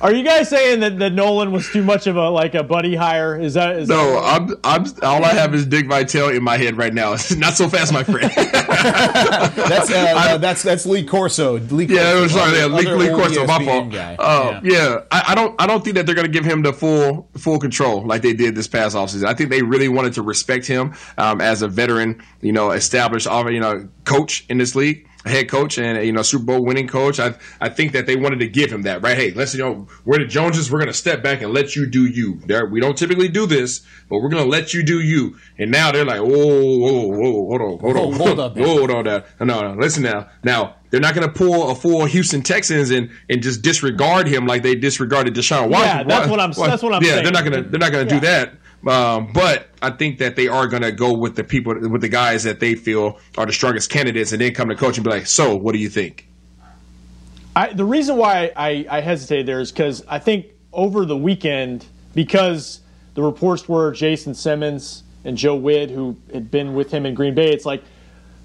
[0.00, 2.94] Are you guys saying that, that Nolan was too much of a like a buddy
[2.94, 3.38] hire?
[3.38, 4.12] Is that is no?
[4.12, 7.16] That I'm I'm all I have is Dick Vitale in my head right now.
[7.36, 8.30] Not so fast, my friend.
[8.36, 11.58] that's uh, uh, that's that's Lee Corso.
[11.58, 13.46] Lee Corso yeah, sorry, yeah, Lee, Lee Corso.
[13.46, 13.90] My fault.
[13.90, 14.16] Guy.
[14.18, 15.00] Uh, yeah, yeah.
[15.10, 17.58] I, I, don't I don't think that they're going to give him the full full
[17.58, 19.24] control like they did this past offseason.
[19.24, 23.26] I think they really wanted to respect him um, as a veteran, you know, established,
[23.26, 27.20] you know, coach in this league head coach and you know Super Bowl winning coach.
[27.20, 29.16] I I think that they wanted to give him that right.
[29.16, 30.70] Hey, let's you know we're the Joneses.
[30.70, 32.40] We're going to step back and let you do you.
[32.46, 35.36] There, we don't typically do this, but we're going to let you do you.
[35.58, 39.04] And now they're like, whoa, whoa, whoa, hold on, hold on, hold up, hold on,
[39.04, 39.24] now.
[39.40, 40.28] No, no, listen now.
[40.42, 44.46] Now they're not going to pull a full Houston Texans and, and just disregard him
[44.46, 45.98] like they disregarded Deshaun Watson.
[45.98, 46.52] Yeah, that's what I'm.
[46.52, 47.02] That's what I'm.
[47.02, 47.04] Saying.
[47.04, 47.24] Yeah, saying.
[47.24, 47.68] they're not going to.
[47.68, 48.20] They're not going to yeah.
[48.20, 48.52] do that.
[48.86, 52.08] Um, but I think that they are going to go with the people, with the
[52.08, 55.10] guys that they feel are the strongest candidates, and then come to coach and be
[55.10, 56.28] like, "So, what do you think?"
[57.56, 61.86] I, the reason why I, I hesitated there is because I think over the weekend,
[62.14, 62.80] because
[63.14, 67.34] the reports were Jason Simmons and Joe Whitt, who had been with him in Green
[67.34, 67.82] Bay, it's like,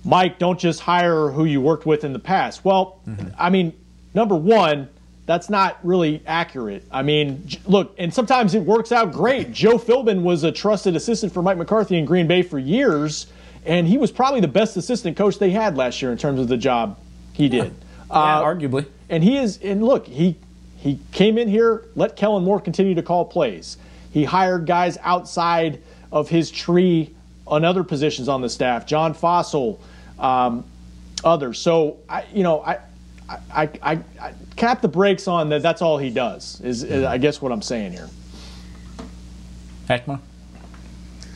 [0.03, 2.65] Mike, don't just hire who you worked with in the past.
[2.65, 3.29] Well, mm-hmm.
[3.37, 3.73] I mean,
[4.15, 4.89] number one,
[5.25, 6.83] that's not really accurate.
[6.91, 9.51] I mean, look, and sometimes it works out great.
[9.51, 13.27] Joe Philbin was a trusted assistant for Mike McCarthy in Green Bay for years,
[13.65, 16.49] and he was probably the best assistant coach they had last year in terms of
[16.49, 16.99] the job
[17.31, 17.73] he did.
[18.09, 18.85] Yeah, uh, arguably.
[19.09, 20.37] And he is, and look, he
[20.77, 23.77] he came in here, let Kellen Moore continue to call plays.
[24.11, 27.15] He hired guys outside of his tree
[27.47, 29.79] on other positions on the staff, John Fassel,
[30.19, 30.65] um,
[31.23, 31.59] others.
[31.59, 32.79] So I, you know, I
[33.29, 35.61] I, I, I cap the brakes on that.
[35.61, 36.59] That's all he does.
[36.61, 38.09] Is, is I guess what I'm saying here.
[39.89, 40.19] Heckma.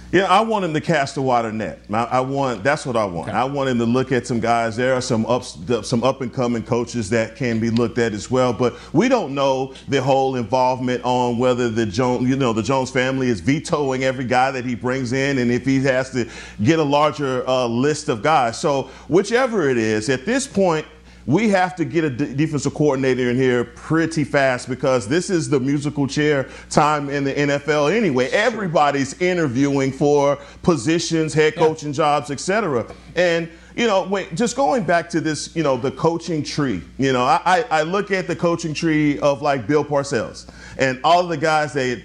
[0.10, 1.82] Yeah, I want him to cast a wider net.
[1.92, 3.28] I, I want that's what I want.
[3.28, 3.38] Okay.
[3.38, 4.78] I want him to look at some guys.
[4.78, 8.32] There are some ups, some up and coming coaches that can be looked at as
[8.32, 8.54] well.
[8.54, 12.90] But we don't know the whole involvement on whether the Jones, you know, the Jones
[12.90, 16.30] family is vetoing every guy that he brings in, and if he has to
[16.64, 18.58] get a larger uh, list of guys.
[18.58, 20.86] So whichever it is, at this point,
[21.28, 25.60] we have to get a defensive coordinator in here pretty fast because this is the
[25.60, 28.30] musical chair time in the NFL anyway.
[28.30, 31.96] Everybody's interviewing for positions, head coaching yeah.
[31.96, 32.90] jobs, etc.
[33.16, 36.82] And you know, wait, just going back to this, you know, the coaching tree.
[36.98, 40.50] You know, I, I look at the coaching tree of like Bill Parcells
[40.80, 42.02] and all of the guys that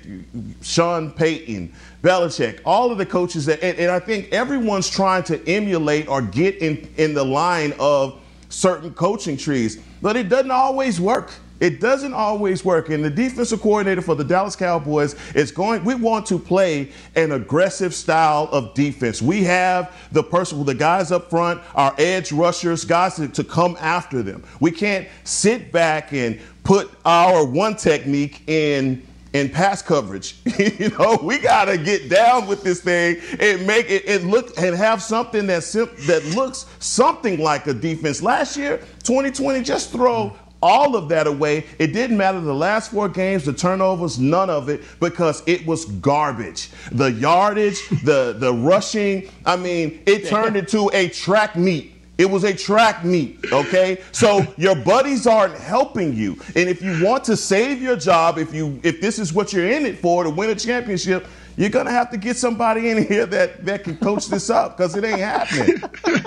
[0.61, 5.49] Sean Payton, Belichick, all of the coaches that, and, and I think everyone's trying to
[5.49, 8.22] emulate or get in in the line of
[8.53, 11.33] certain coaching trees, but it doesn't always work.
[11.61, 12.89] It doesn't always work.
[12.89, 17.31] And the defensive coordinator for the Dallas Cowboys is going, we want to play an
[17.31, 19.23] aggressive style of defense.
[19.23, 23.77] We have the person, the guys up front, our edge rushers, guys to, to come
[23.79, 24.43] after them.
[24.59, 30.37] We can't sit back and put our one technique in in pass coverage.
[30.59, 34.77] you know, we gotta get down with this thing and make it, it look and
[34.77, 35.63] have something that
[36.07, 38.23] that looks something like a defense.
[38.23, 41.67] Last year, 2020, just throw all of that away.
[41.79, 45.85] It didn't matter the last four games, the turnovers, none of it, because it was
[45.87, 46.71] garbage.
[46.93, 51.93] The yardage, the the rushing, I mean, it turned into a track meet.
[52.19, 54.03] It was a track meet, okay?
[54.13, 56.37] So your buddies aren't helping you.
[56.49, 59.69] And if you want to save your job, if you if this is what you're
[59.69, 63.27] in it for to win a championship, you're gonna have to get somebody in here
[63.27, 65.79] that that can coach this up because it ain't happening.
[66.05, 66.19] hey,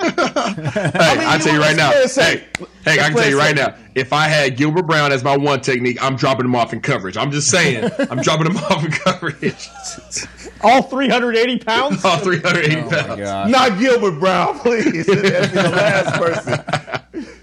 [0.94, 1.90] I mean, I tell you right now.
[2.06, 3.74] Say, hey, hey, I can tell you right now.
[3.94, 7.16] If I had Gilbert Brown as my one technique, I'm dropping him off in coverage.
[7.16, 9.68] I'm just saying, I'm dropping him off in coverage.
[10.62, 12.04] All 380 pounds.
[12.04, 13.50] All 380 oh pounds.
[13.50, 15.06] Not Gilbert Brown, please.
[15.06, 17.35] That's the last person.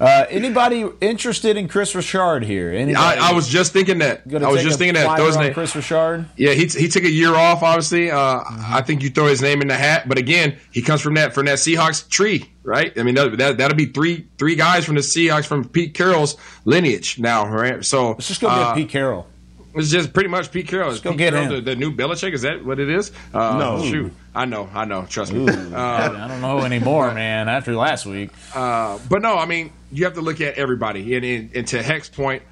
[0.00, 2.72] Uh, anybody interested in Kris Richard here?
[2.96, 4.22] I, I, was just thinking that.
[4.32, 5.16] I was just thinking that.
[5.16, 5.54] Throw his name.
[5.54, 6.26] Kris Richard.
[6.36, 7.62] Yeah, he, he took a year off.
[7.62, 8.74] Obviously, uh, mm-hmm.
[8.74, 10.08] I think you throw his name in the hat.
[10.08, 12.96] But again, he comes from that from that Seahawks tree, right?
[12.98, 16.36] I mean, that, that that'll be three three guys from the Seahawks from Pete Carroll's
[16.64, 17.84] lineage now, right?
[17.84, 19.26] So let's just go uh, get Pete Carroll.
[19.74, 20.90] It's just pretty much Pete Carroll.
[20.90, 21.64] Let's go Pete get Carroll, him.
[21.64, 22.32] The, the, new Belichick.
[22.32, 23.10] Is that what it is?
[23.32, 24.12] Uh, no, shoot.
[24.34, 25.04] I know, I know.
[25.04, 25.48] Trust me.
[25.48, 27.48] Uh, I don't know anymore, man.
[27.48, 31.14] After last week, uh, but no, I mean, you have to look at everybody.
[31.16, 32.42] And, and, and to Heck's point,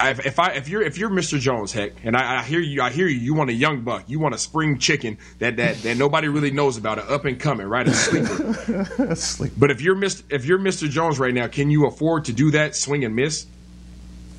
[0.00, 1.38] if, if, I if you're if you're Mr.
[1.38, 3.18] Jones, Heck, and I, I, hear you, I hear you.
[3.18, 4.04] You want a young buck.
[4.08, 7.38] You want a spring chicken that that, that nobody really knows about, an up and
[7.38, 7.86] coming, right?
[7.86, 9.14] A sleeper.
[9.16, 9.54] sleeper.
[9.58, 10.22] But if you're Mr.
[10.30, 10.88] if you're Mr.
[10.88, 13.46] Jones right now, can you afford to do that swing and miss?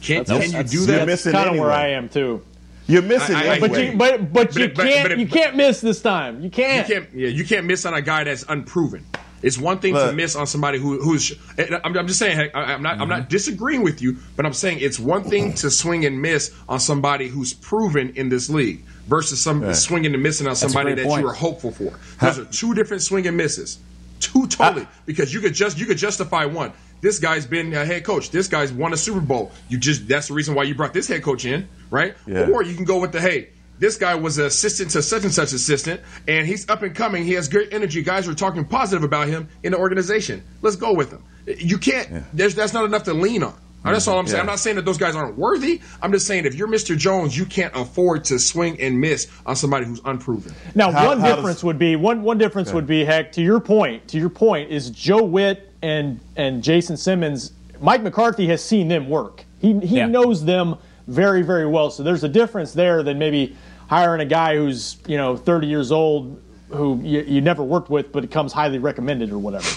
[0.04, 1.08] Can, can you do that?
[1.08, 1.60] That's kind of anyway.
[1.60, 2.44] where I am too.
[2.88, 3.68] You're missing I, I, anyway.
[3.68, 6.42] but you but but, you but, can't but, you can't miss this time.
[6.42, 6.88] You can't.
[6.88, 7.14] You can't.
[7.14, 9.06] Yeah, you can't miss on a guy that's unproven.
[9.42, 10.10] It's one thing Look.
[10.10, 11.34] to miss on somebody who, who's.
[11.58, 12.52] I'm, I'm just saying.
[12.54, 12.94] I, am not.
[12.94, 13.02] Mm-hmm.
[13.02, 16.54] I'm not disagreeing with you, but I'm saying it's one thing to swing and miss
[16.68, 19.76] on somebody who's proven in this league versus some right.
[19.76, 21.22] swinging and missing on somebody that point.
[21.22, 21.94] you were hopeful for.
[22.22, 23.80] Those are two different swing and misses.
[24.22, 26.72] Two totally, because you could just you could justify one.
[27.04, 28.32] This guy's been a head coach.
[28.32, 29.52] This guy's won a Super Bowl.
[29.68, 32.16] You just that's the reason why you brought this head coach in, right?
[32.26, 32.48] Yeah.
[32.48, 35.34] Or you can go with the hey, this guy was an assistant to such and
[35.34, 36.00] such assistant,
[36.30, 37.26] and he's up and coming.
[37.26, 38.02] He has great energy.
[38.04, 40.46] Guys are talking positive about him in the organization.
[40.62, 41.26] Let's go with him.
[41.46, 42.10] You can't.
[42.10, 42.24] Yeah.
[42.32, 43.60] There's that's not enough to lean on.
[43.84, 44.30] That's all I'm mm-hmm.
[44.30, 44.38] saying.
[44.38, 44.42] Yeah.
[44.42, 45.82] I'm not saying that those guys aren't worthy.
[46.02, 46.98] I'm just saying if you're Mr.
[46.98, 50.56] Jones, you can't afford to swing and miss on somebody who's unproven.
[50.74, 53.42] Now, how, one how difference does, would be one one difference would be heck to
[53.42, 54.08] your point.
[54.10, 57.52] To your point is Joe Whitt and and Jason Simmons.
[57.80, 59.46] Mike McCarthy has seen them work.
[59.60, 60.08] He he yeah.
[60.08, 60.78] knows them
[61.08, 61.92] very very well.
[61.92, 63.56] So there's a difference there than maybe
[63.88, 68.12] hiring a guy who's you know 30 years old who you, you never worked with
[68.12, 69.70] but it comes highly recommended or whatever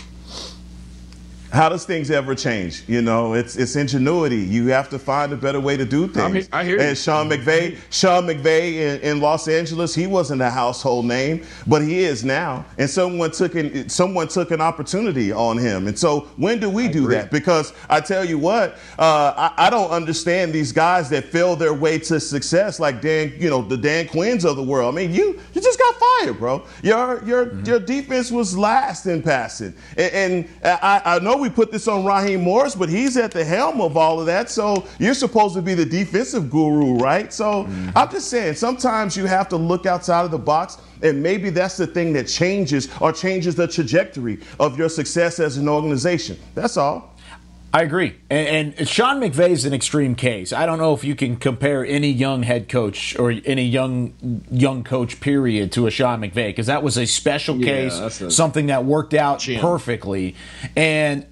[1.57, 2.85] how does things ever change?
[2.87, 4.37] You know, it's it's ingenuity.
[4.37, 6.19] You have to find a better way to do things.
[6.19, 10.43] I, mean, I hear and Sean McVay, Sean McVay in, in, Los Angeles, he wasn't
[10.43, 12.67] a household name, but he is now.
[12.77, 15.89] And someone took an someone took an opportunity on him.
[15.89, 17.15] And so when do we I do agree.
[17.17, 17.31] that?
[17.31, 21.73] Because I tell you what, uh, I, I, don't understand these guys that fail their
[21.73, 24.95] way to success, like Dan, you know, the Dan Quinns of the world.
[24.95, 26.67] I mean, you you just got fired, bro.
[26.83, 27.65] Your your mm-hmm.
[27.65, 32.05] your defense was last in passing, and, and I, I know we put this on
[32.05, 34.51] Raheem Morris, but he's at the helm of all of that.
[34.51, 37.33] So you're supposed to be the defensive guru, right?
[37.33, 37.91] So mm-hmm.
[37.97, 41.77] I'm just saying, sometimes you have to look outside of the box, and maybe that's
[41.77, 46.39] the thing that changes or changes the trajectory of your success as an organization.
[46.55, 47.16] That's all.
[47.77, 48.15] I agree.
[48.31, 50.51] And, and Sean McVay is an extreme case.
[50.51, 54.83] I don't know if you can compare any young head coach or any young young
[54.83, 58.69] coach period to a Sean McVay because that was a special case, yeah, a something
[58.69, 59.61] that worked out gym.
[59.61, 60.37] perfectly.
[60.75, 61.27] And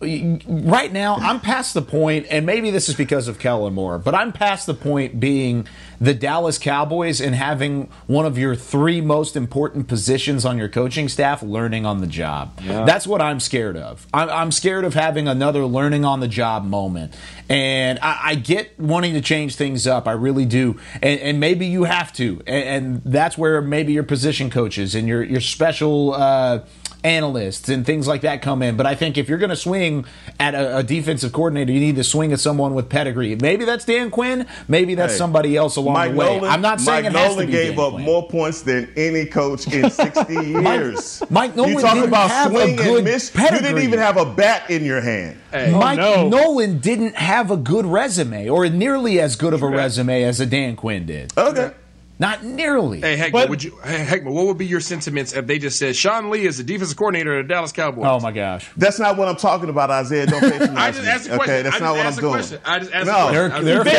[0.47, 4.15] right now, I'm past the point, and maybe this is because of Kellen Moore, but
[4.15, 5.67] I'm past the point being
[6.05, 11.09] the Dallas Cowboys and having one of your three most important positions on your coaching
[11.09, 12.61] staff learning on the job.
[12.63, 12.85] Yeah.
[12.85, 14.07] That's what I'm scared of.
[14.13, 17.15] I'm, I'm scared of having another learning on the job moment.
[17.49, 20.07] And I, I, get wanting to change things up.
[20.07, 20.79] I really do.
[21.01, 22.43] And, and maybe you have to.
[22.47, 26.15] And, and, that's where maybe your position coaches and your, your special.
[26.15, 26.65] Uh,
[27.05, 28.77] analysts and things like that come in.
[28.77, 30.07] But I think if you're going to swing
[30.41, 33.37] at a, a, defensive coordinator, you need to swing at someone with pedigree.
[33.37, 34.47] Maybe that's Dan Quinn.
[34.67, 36.37] Maybe that's hey, somebody else along Mike the way.
[36.37, 38.05] Nolan, I'm not saying Mike it has Nolan to be gave Dan up Quinn.
[38.05, 41.21] more points than any coach in 60 years.
[41.21, 43.31] Mike, Mike Nolan you talk didn't about have swing a good and miss.
[43.31, 43.57] pedigree.
[43.57, 45.39] You didn't even have a bat in your hand.
[45.51, 45.73] Hey.
[45.73, 46.39] Oh, Mike oh, no.
[46.39, 50.47] Nolan didn't have a good resume, or nearly as good of a resume as a
[50.47, 51.37] Dan Quinn did.
[51.37, 51.73] Okay.
[52.19, 53.01] Not nearly.
[53.01, 55.79] Hey, Heckman, but, would you, hey, Heckman, what would be your sentiments if they just
[55.79, 58.05] said Sean Lee is the defensive coordinator of the Dallas Cowboys?
[58.07, 60.27] Oh my gosh, that's not what I'm talking about, Isaiah.
[60.27, 61.55] Don't pay I just asked a question.
[61.55, 62.35] Okay, that's not what I'm doing.
[62.35, 62.61] Question.
[62.65, 63.91] I just asked no, they're, they're they're he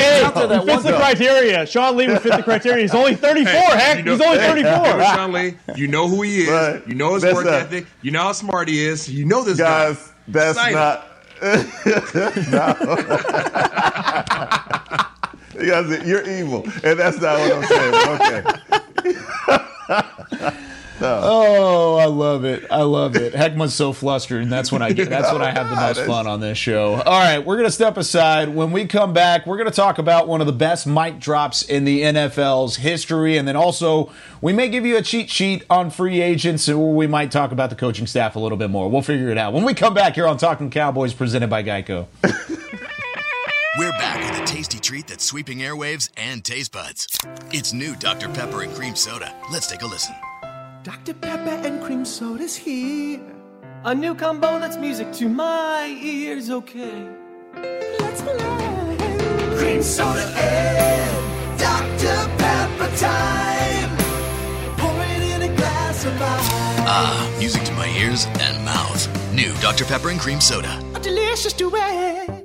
[0.66, 1.66] fits the criteria.
[1.66, 2.84] Sean Lee would fit the criteria.
[2.84, 3.51] He's only 34.
[3.51, 4.72] Hey, heck, you know, he's only 34.
[4.72, 6.49] Hey, Sean Lee, you know who he is.
[6.49, 6.88] Right.
[6.88, 7.86] You know his that's work a, ethic.
[8.01, 9.11] You know how smart he is.
[9.11, 9.97] You know this guys.
[9.97, 10.13] Guy.
[10.30, 10.76] That's Excited.
[10.76, 11.11] not.
[15.60, 17.93] you guys, you're evil, and that's not what I'm saying.
[19.91, 20.62] Okay.
[21.01, 21.20] No.
[21.22, 22.66] Oh, I love it.
[22.72, 23.34] I love it.
[23.34, 26.26] Heckman's so flustered, and that's when I get that's when I have the most fun
[26.26, 26.93] on this show.
[26.93, 28.47] All right, we're gonna step aside.
[28.47, 31.84] When we come back, we're gonna talk about one of the best mic drops in
[31.84, 36.22] the NFL's history, and then also we may give you a cheat sheet on free
[36.22, 38.89] agents, or we might talk about the coaching staff a little bit more.
[38.89, 42.08] We'll figure it out when we come back here on Talking Cowboys, presented by Geico.
[43.78, 47.20] We're back with a tasty treat that's sweeping airwaves and taste buds.
[47.51, 48.28] It's new Dr.
[48.30, 49.32] Pepper and Cream Soda.
[49.51, 50.16] Let's take a listen.
[50.82, 51.13] Dr.
[51.13, 53.22] Pepper and Cream Soda's here.
[53.84, 57.07] A new combo that's music to my ears, okay?
[57.99, 58.38] Let's play.
[59.59, 62.18] Cream Soda and Dr.
[62.39, 63.97] Pepper time.
[64.78, 66.49] Pour it in a glass of ice.
[66.88, 69.05] Ah, music to my ears and mouth.
[69.32, 69.86] New Dr.
[69.86, 70.84] Pepper and Cream Soda.
[70.95, 72.45] A delicious duet.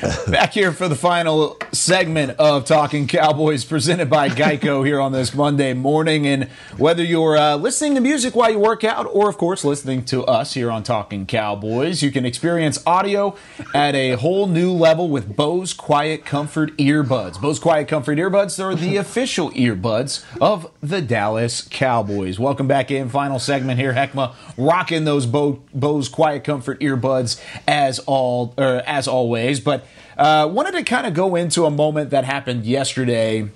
[0.28, 5.34] Back here for the final segment of Talking Cowboys presented by Geico here on this
[5.34, 6.24] Monday morning.
[6.24, 6.44] And
[6.76, 10.24] whether you're uh, listening to music while you work out or, of course, listening to
[10.24, 13.34] us here on Talking Cowboys, you can experience audio
[13.74, 17.40] at a whole new level with Bose Quiet Comfort earbuds.
[17.40, 22.38] Bose Quiet Comfort earbuds are the official earbuds of the Dallas Cowboys.
[22.38, 23.08] Welcome back in.
[23.08, 23.94] Final segment here.
[23.94, 29.58] Heckma rocking those Bo- Bose Quiet Comfort earbuds as all or as always.
[29.58, 29.87] But
[30.18, 33.48] uh, wanted to kind of go into a moment that happened yesterday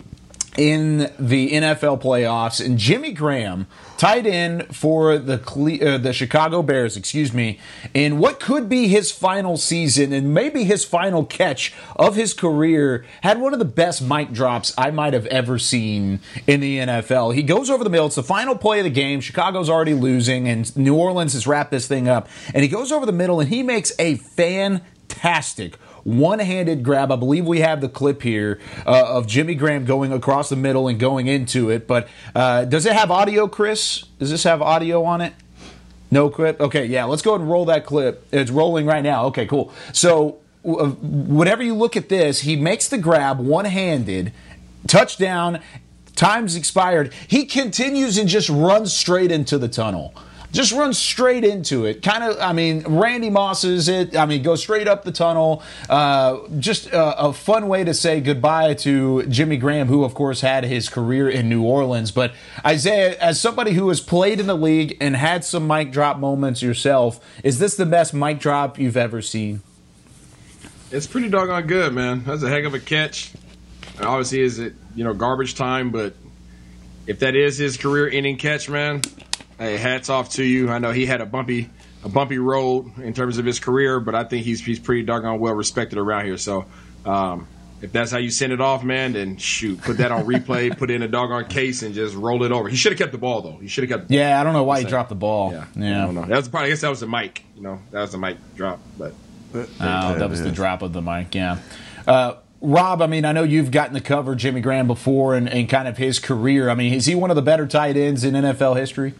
[0.57, 6.63] in the NFL playoffs, and Jimmy Graham, tight end for the Cle- uh, the Chicago
[6.63, 7.59] Bears, excuse me,
[7.95, 13.05] in what could be his final season and maybe his final catch of his career,
[13.23, 17.35] had one of the best mic drops I might have ever seen in the NFL.
[17.35, 19.23] He goes over the middle; it's the final play of the game.
[19.23, 23.07] Chicago's already losing, and New Orleans has wrapped this thing up, and he goes over
[23.07, 27.13] the middle and he makes a fantastic one handed grab.
[27.13, 30.89] I believe we have the clip here uh, of Jimmy Graham going across the middle
[30.89, 31.87] and going into it.
[31.87, 34.05] But uh, does it have audio, Chris?
[34.19, 35.33] Does this have audio on it?
[36.11, 36.61] No clip?
[36.61, 38.27] Okay, yeah, let's go ahead and roll that clip.
[38.33, 39.27] It's rolling right now.
[39.27, 39.73] Okay, cool.
[39.93, 44.33] So, uh, whenever you look at this, he makes the grab one handed,
[44.87, 45.61] touchdown,
[46.15, 47.13] time's expired.
[47.29, 50.15] He continues and just runs straight into the tunnel.
[50.53, 52.03] Just run straight into it.
[52.03, 54.15] Kind of, I mean, Randy Moss is it.
[54.15, 55.63] I mean, go straight up the tunnel.
[55.89, 60.43] Uh, just a, a, fun way to say goodbye to Jimmy Graham, who, of course,
[60.43, 62.11] had his career in New Orleans.
[62.11, 62.33] But
[62.65, 66.63] Isaiah, as somebody who has played in the league and had some mic drop moments
[66.63, 69.63] yourself, is this the best mic drop you've ever seen?
[70.91, 72.25] It's pretty doggone good, man.
[72.25, 73.33] That's a heck of a catch.
[74.01, 76.15] Obviously, is it you know garbage time, but
[77.07, 79.01] if that is his career ending catch, man,
[79.63, 80.71] hey, hats off to you.
[80.71, 81.71] I know he had a bumpy
[82.05, 85.39] a bumpy road in terms of his career, but I think he's he's pretty doggone
[85.39, 86.37] well respected around here.
[86.37, 86.67] So
[87.05, 87.47] um,
[87.81, 90.91] if that's how you send it off, man, then shoot, put that on replay, put
[90.91, 92.69] it in a doggone case, and just roll it over.
[92.69, 93.59] He should have kept the ball though.
[93.59, 94.09] He should have kept.
[94.09, 95.53] The Yeah, I don't know why he dropped the ball.
[95.53, 96.03] Yeah, yeah.
[96.03, 96.25] I don't know.
[96.25, 96.67] That was probably.
[96.67, 97.45] I guess that was the mic.
[97.57, 99.15] You know, that was the mic drop, but.
[99.55, 101.35] Oh, that was the drop of the mic.
[101.35, 101.59] Yeah.
[102.07, 105.69] Uh, Rob, I mean, I know you've gotten to cover Jimmy Graham before and, and
[105.69, 106.71] kind of his career.
[106.71, 109.15] I mean, is he one of the better tight ends in NFL history?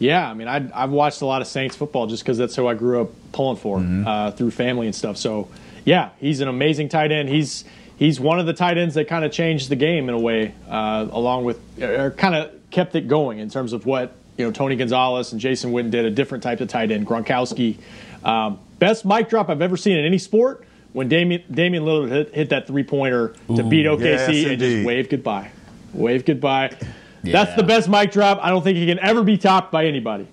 [0.00, 2.66] Yeah, I mean, I, have watched a lot of Saints football just because that's who
[2.66, 4.06] I grew up pulling for mm-hmm.
[4.06, 5.18] uh, through family and stuff.
[5.18, 5.48] So,
[5.84, 7.28] yeah, he's an amazing tight end.
[7.28, 7.64] He's
[7.98, 10.54] he's one of the tight ends that kind of changed the game in a way,
[10.68, 14.50] uh, along with or kind of kept it going in terms of what you know
[14.50, 17.06] Tony Gonzalez and Jason Witten did, a different type of tight end.
[17.06, 17.76] Gronkowski,
[18.24, 22.34] um, best mic drop I've ever seen in any sport when Damian, Damian Lillard hit,
[22.34, 25.50] hit that three pointer to beat OKC yes, and just wave goodbye.
[25.92, 26.76] Wave goodbye.
[27.22, 27.32] Yeah.
[27.32, 28.38] That's the best mic drop.
[28.42, 30.26] I don't think he can ever be topped by anybody.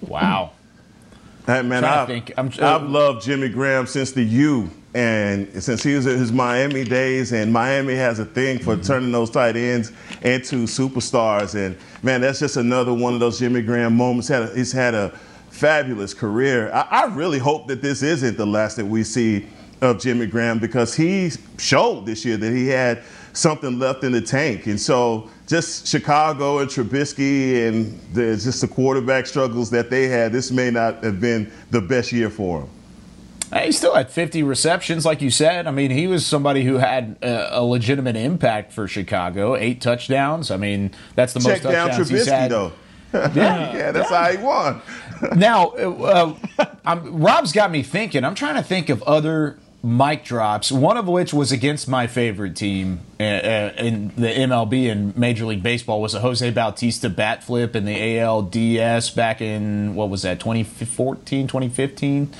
[0.00, 0.52] Wow.
[1.46, 2.32] Hey, man, I've, think.
[2.36, 4.70] I'm, I've loved Jimmy Graham since the U.
[4.92, 8.82] And since he was in his Miami days, and Miami has a thing for mm-hmm.
[8.82, 11.54] turning those tight ends into superstars.
[11.54, 14.28] And man, that's just another one of those Jimmy Graham moments.
[14.28, 15.10] He's had a
[15.50, 16.72] fabulous career.
[16.72, 19.46] I, I really hope that this isn't the last that we see
[19.80, 24.20] of Jimmy Graham because he showed this year that he had something left in the
[24.20, 24.66] tank.
[24.66, 30.30] And so just Chicago and Trubisky and the, just the quarterback struggles that they had,
[30.30, 32.68] this may not have been the best year for him.
[33.64, 35.66] He still had 50 receptions, like you said.
[35.66, 39.56] I mean, he was somebody who had a, a legitimate impact for Chicago.
[39.56, 40.52] Eight touchdowns.
[40.52, 42.50] I mean, that's the Check most touchdowns down Trubisky, he's had.
[42.52, 42.72] though.
[43.12, 44.24] yeah, yeah, that's yeah.
[44.24, 44.82] how he won.
[45.36, 46.36] now, uh,
[47.06, 48.24] Rob's got me thinking.
[48.24, 52.54] I'm trying to think of other mic drops, one of which was against my favorite
[52.54, 57.42] team uh, uh, in the MLB and Major League Baseball was a Jose Bautista bat
[57.42, 62.30] flip in the ALDS back in what was that 2014 2015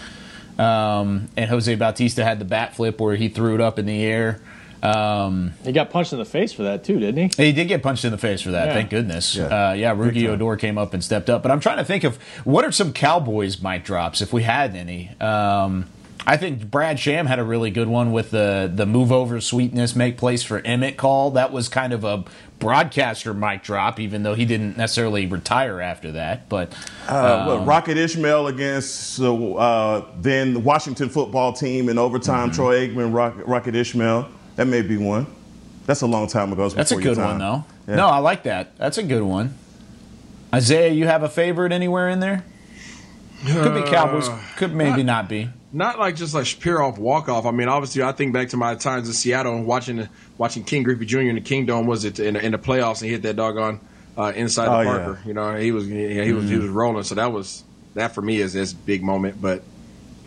[0.58, 4.04] um, and Jose Bautista had the bat flip where he threw it up in the
[4.04, 4.40] air
[4.82, 7.44] um, he got punched in the face for that too, didn't he?
[7.44, 8.68] He did get punched in the face for that.
[8.68, 8.74] Yeah.
[8.74, 9.36] Thank goodness.
[9.36, 11.42] Yeah, uh, yeah Rougned Odor came up and stepped up.
[11.42, 14.74] But I'm trying to think of what are some Cowboys mic drops if we had
[14.74, 15.10] any.
[15.20, 15.86] Um,
[16.26, 19.96] I think Brad Sham had a really good one with the the move over sweetness
[19.96, 21.32] make place for Emmitt call.
[21.32, 22.24] That was kind of a
[22.58, 26.48] broadcaster mic drop, even though he didn't necessarily retire after that.
[26.48, 26.72] But
[27.08, 32.50] uh, well, um, Rocket Ismail against uh, then the Washington football team in overtime.
[32.50, 32.56] Mm-hmm.
[32.56, 34.28] Troy Aikman, Rocket, Rocket Ismail.
[34.56, 35.26] That may be one.
[35.86, 36.68] That's a long time ago.
[36.68, 37.64] That's a good one, though.
[37.88, 37.96] Yeah.
[37.96, 38.76] No, I like that.
[38.76, 39.54] That's a good one.
[40.54, 42.44] Isaiah, you have a favorite anywhere in there?
[43.46, 44.28] Could be Cowboys.
[44.56, 47.46] Could maybe not, not be not like just like pure off walk off.
[47.46, 50.08] I mean, obviously, I think back to my times in Seattle and watching
[50.38, 51.20] watching King Griffey Jr.
[51.20, 53.80] in the Kingdom was it in, in the playoffs and he hit that doggone
[54.16, 55.18] uh, inside oh, the Parker.
[55.22, 55.28] Yeah.
[55.28, 56.52] You know, he was yeah, he was mm-hmm.
[56.52, 57.04] he was rolling.
[57.04, 57.64] So that was
[57.94, 59.40] that for me is this big moment.
[59.40, 59.62] But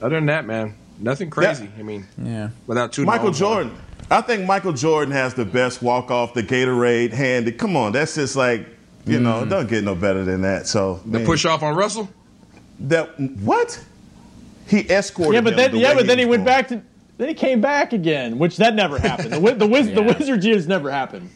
[0.02, 1.70] other than that, man, nothing crazy.
[1.78, 3.06] I mean, yeah, without two.
[3.06, 3.76] Michael Jordan.
[4.12, 7.58] I think Michael Jordan has the best walk off, the Gatorade handed.
[7.58, 8.68] Come on, that's just like
[9.06, 9.24] you mm-hmm.
[9.24, 10.68] know, it doesn't get no better than that.
[10.68, 11.26] So the man.
[11.26, 12.10] push off on Russell.
[12.80, 13.84] That what?
[14.68, 15.36] He escorted.
[15.36, 16.82] Yeah, but then the yeah, but then he, he went back to.
[17.18, 19.32] Then he came back again, which that never happened.
[19.32, 19.96] The the, Wiz, yeah.
[19.96, 21.30] the Wizards years never happened.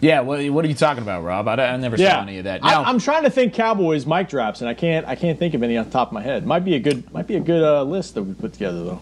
[0.00, 1.46] Yeah, what, what are you talking about, Rob?
[1.46, 2.14] I, I never yeah.
[2.14, 2.62] saw any of that.
[2.62, 5.54] Now, I, am trying to think Cowboys mic drops, and I can't I can't think
[5.54, 6.46] of any on the top of my head.
[6.46, 9.00] Might be a good might be a good uh, list that we put together though.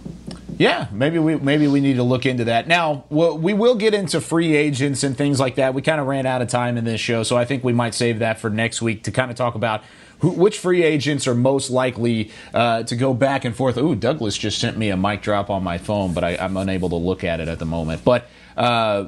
[0.59, 2.67] Yeah, maybe we maybe we need to look into that.
[2.67, 5.73] Now we will get into free agents and things like that.
[5.73, 7.95] We kind of ran out of time in this show, so I think we might
[7.95, 9.85] save that for next week to kind of talk about
[10.21, 13.77] who, which free agents are most likely uh, to go back and forth?
[13.79, 16.89] Ooh, Douglas just sent me a mic drop on my phone, but I, am unable
[16.91, 18.05] to look at it at the moment.
[18.05, 19.07] But uh,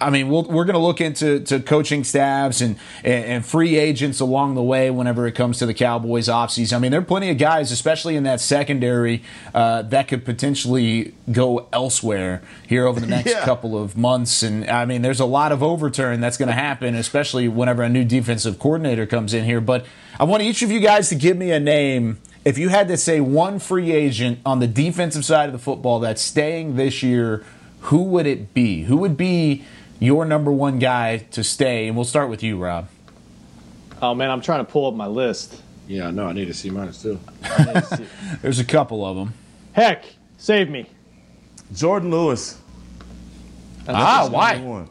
[0.00, 3.46] I mean, we we are going to look into to coaching staffs and, and, and,
[3.46, 6.74] free agents along the way whenever it comes to the Cowboys offseason.
[6.74, 9.22] I mean, there are plenty of guys, especially in that secondary,
[9.54, 13.44] uh, that could potentially go elsewhere here over the next yeah.
[13.44, 14.42] couple of months.
[14.42, 17.88] And I mean, there's a lot of overturn that's going to happen, especially whenever a
[17.88, 19.60] new defensive coordinator comes in here.
[19.60, 19.86] But
[20.18, 22.18] I want each of you guys to give me a name.
[22.44, 26.00] If you had to say one free agent on the defensive side of the football
[26.00, 27.44] that's staying this year,
[27.80, 28.84] who would it be?
[28.84, 29.64] Who would be
[29.98, 31.86] your number one guy to stay?
[31.86, 32.88] And we'll start with you, Rob.
[34.00, 35.60] Oh man, I'm trying to pull up my list.
[35.88, 37.20] Yeah, no, I need to see mine too.
[38.42, 39.34] There's a couple of them.
[39.72, 40.04] Heck,
[40.38, 40.86] save me.
[41.72, 42.58] Jourdan Lewis.
[43.88, 44.86] Ah, why?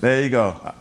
[0.00, 0.74] There you go.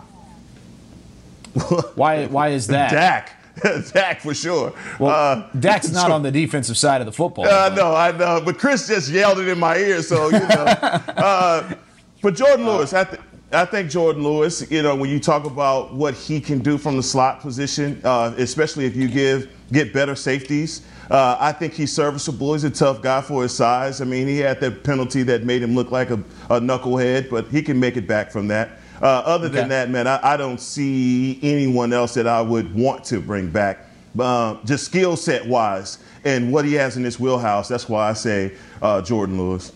[1.96, 2.26] why?
[2.28, 2.92] Why is that?
[2.92, 3.36] Dak.
[3.94, 4.74] Dak for sure.
[5.00, 7.46] Well, uh, Dak's not on the defensive side of the football.
[7.46, 10.48] Uh, no, I know, but Chris just yelled it in my ear, so you know.
[10.48, 11.74] uh,
[12.22, 13.22] but Jourdan Lewis, I, th-
[13.52, 14.70] I think Jourdan Lewis.
[14.72, 18.34] You know, when you talk about what he can do from the slot position, uh,
[18.38, 20.84] especially if you give get better safeties.
[21.10, 22.54] Uh, I think he's serviceable.
[22.54, 24.00] He's a tough guy for his size.
[24.00, 26.22] I mean, he had that penalty that made him look like a,
[26.52, 28.79] a knucklehead, but he can make it back from that.
[29.02, 29.56] Uh, other okay.
[29.56, 33.50] than that, man, I, I, don't see anyone else that I would want to bring
[33.50, 33.86] back.
[34.20, 37.70] Uh, just skill set wise and what he has in his wheelhouse.
[37.70, 39.72] That's why I say uh, Jourdan Lewis.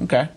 [0.00, 0.28] Okay.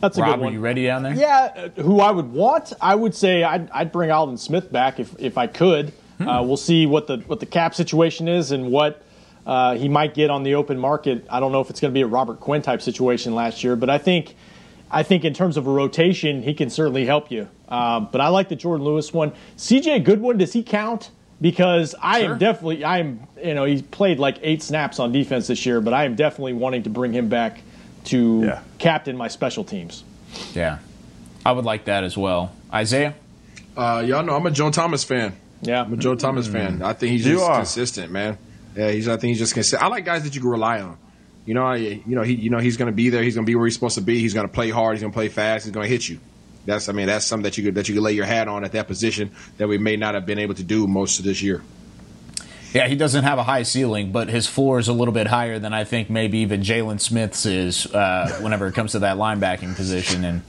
[0.00, 0.52] That's a Rob, good one.
[0.52, 1.14] Are you ready down there?
[1.14, 1.70] Yeah.
[1.76, 5.14] Uh, who I would want, I would say I'd, I'd bring Aldon Smith back if,
[5.20, 5.92] if I could.
[6.18, 6.28] Hmm.
[6.28, 9.04] Uh, we'll see what the what the cap situation is and what
[9.46, 11.24] uh, he might get on the open market.
[11.30, 13.76] I don't know if it's going to be a Robert Quinn type situation last year,
[13.76, 14.34] but I think–
[14.92, 17.48] I think in terms of a rotation, he can certainly help you.
[17.68, 19.32] Um, but I like the Jourdan Lewis one.
[19.56, 21.10] CJ Goodwin, does he count?
[21.40, 22.32] Because I sure.
[22.32, 25.80] am definitely, I am, you know, he played like eight snaps on defense this year,
[25.80, 27.62] but I am definitely wanting to bring him back
[28.04, 28.62] to yeah.
[28.78, 30.04] captain my special teams.
[30.54, 30.78] Yeah,
[31.44, 32.54] I would like that as well.
[32.72, 33.14] Isaiah?
[33.76, 35.34] Uh, y'all know I'm a Joe Thomas fan.
[35.62, 36.78] Yeah, I'm a Joe Thomas mm-hmm.
[36.78, 36.82] fan.
[36.82, 38.38] I think he's just consistent, man.
[38.76, 39.08] Yeah, he's.
[39.08, 39.82] I think he's just consistent.
[39.82, 40.96] I like guys that you can rely on.
[41.44, 43.22] You know, you know he, you know he's going to be there.
[43.22, 44.20] He's going to be where he's supposed to be.
[44.20, 44.94] He's going to play hard.
[44.94, 45.64] He's going to play fast.
[45.64, 46.20] He's going to hit you.
[46.64, 48.64] That's, I mean, that's something that you could that you could lay your hat on
[48.64, 51.42] at that position that we may not have been able to do most of this
[51.42, 51.62] year.
[52.72, 55.58] Yeah, he doesn't have a high ceiling, but his floor is a little bit higher
[55.58, 59.76] than I think maybe even Jaylon Smith's is uh, whenever it comes to that linebacking
[59.76, 60.24] position.
[60.24, 60.42] And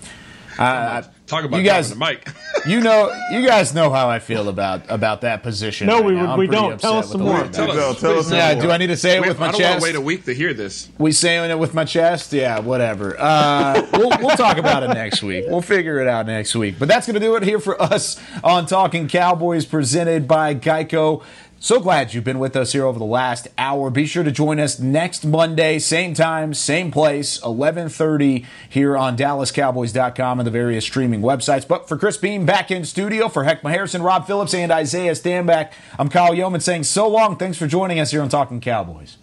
[0.64, 2.28] uh, Talk about you guys, the mic.
[2.68, 5.88] you know, you guys know how I feel about about that position.
[5.88, 6.38] No, right we, now.
[6.38, 6.80] we don't.
[6.80, 7.48] Tell us some more.
[7.48, 8.64] Tell us, tell us yeah, more.
[8.64, 9.72] do I need to say it Wait, with my I don't chest?
[9.72, 10.90] want to wait a week to hear this.
[10.98, 12.34] We saying it with my chest?
[12.34, 13.16] Yeah, whatever.
[13.18, 15.46] Uh, we'll, we'll talk about it next week.
[15.48, 16.76] We'll figure it out next week.
[16.78, 21.24] But that's going to do it here for us on Talking Cowboys, presented by Geico.
[21.64, 23.90] So glad you've been with us here over the last hour.
[23.90, 30.42] Be sure to join us next Monday, same time, same place, 11:30 here on DallasCowboys.com
[30.42, 31.66] and the various streaming websites.
[31.66, 35.72] But for Chris Beam back in studio, for Heckma Harrison, Rob Phillips, and Isaiah Stanback,
[35.98, 37.38] I'm Kyle Youmans saying so long.
[37.38, 39.16] Thanks for joining us here on Talking Cowboys.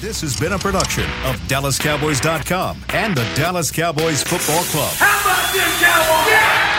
[0.00, 4.94] This has been a production of DallasCowboys.com and the Dallas Cowboys Football Club.
[4.94, 6.32] How about this, Cowboys?
[6.32, 6.71] Yeah!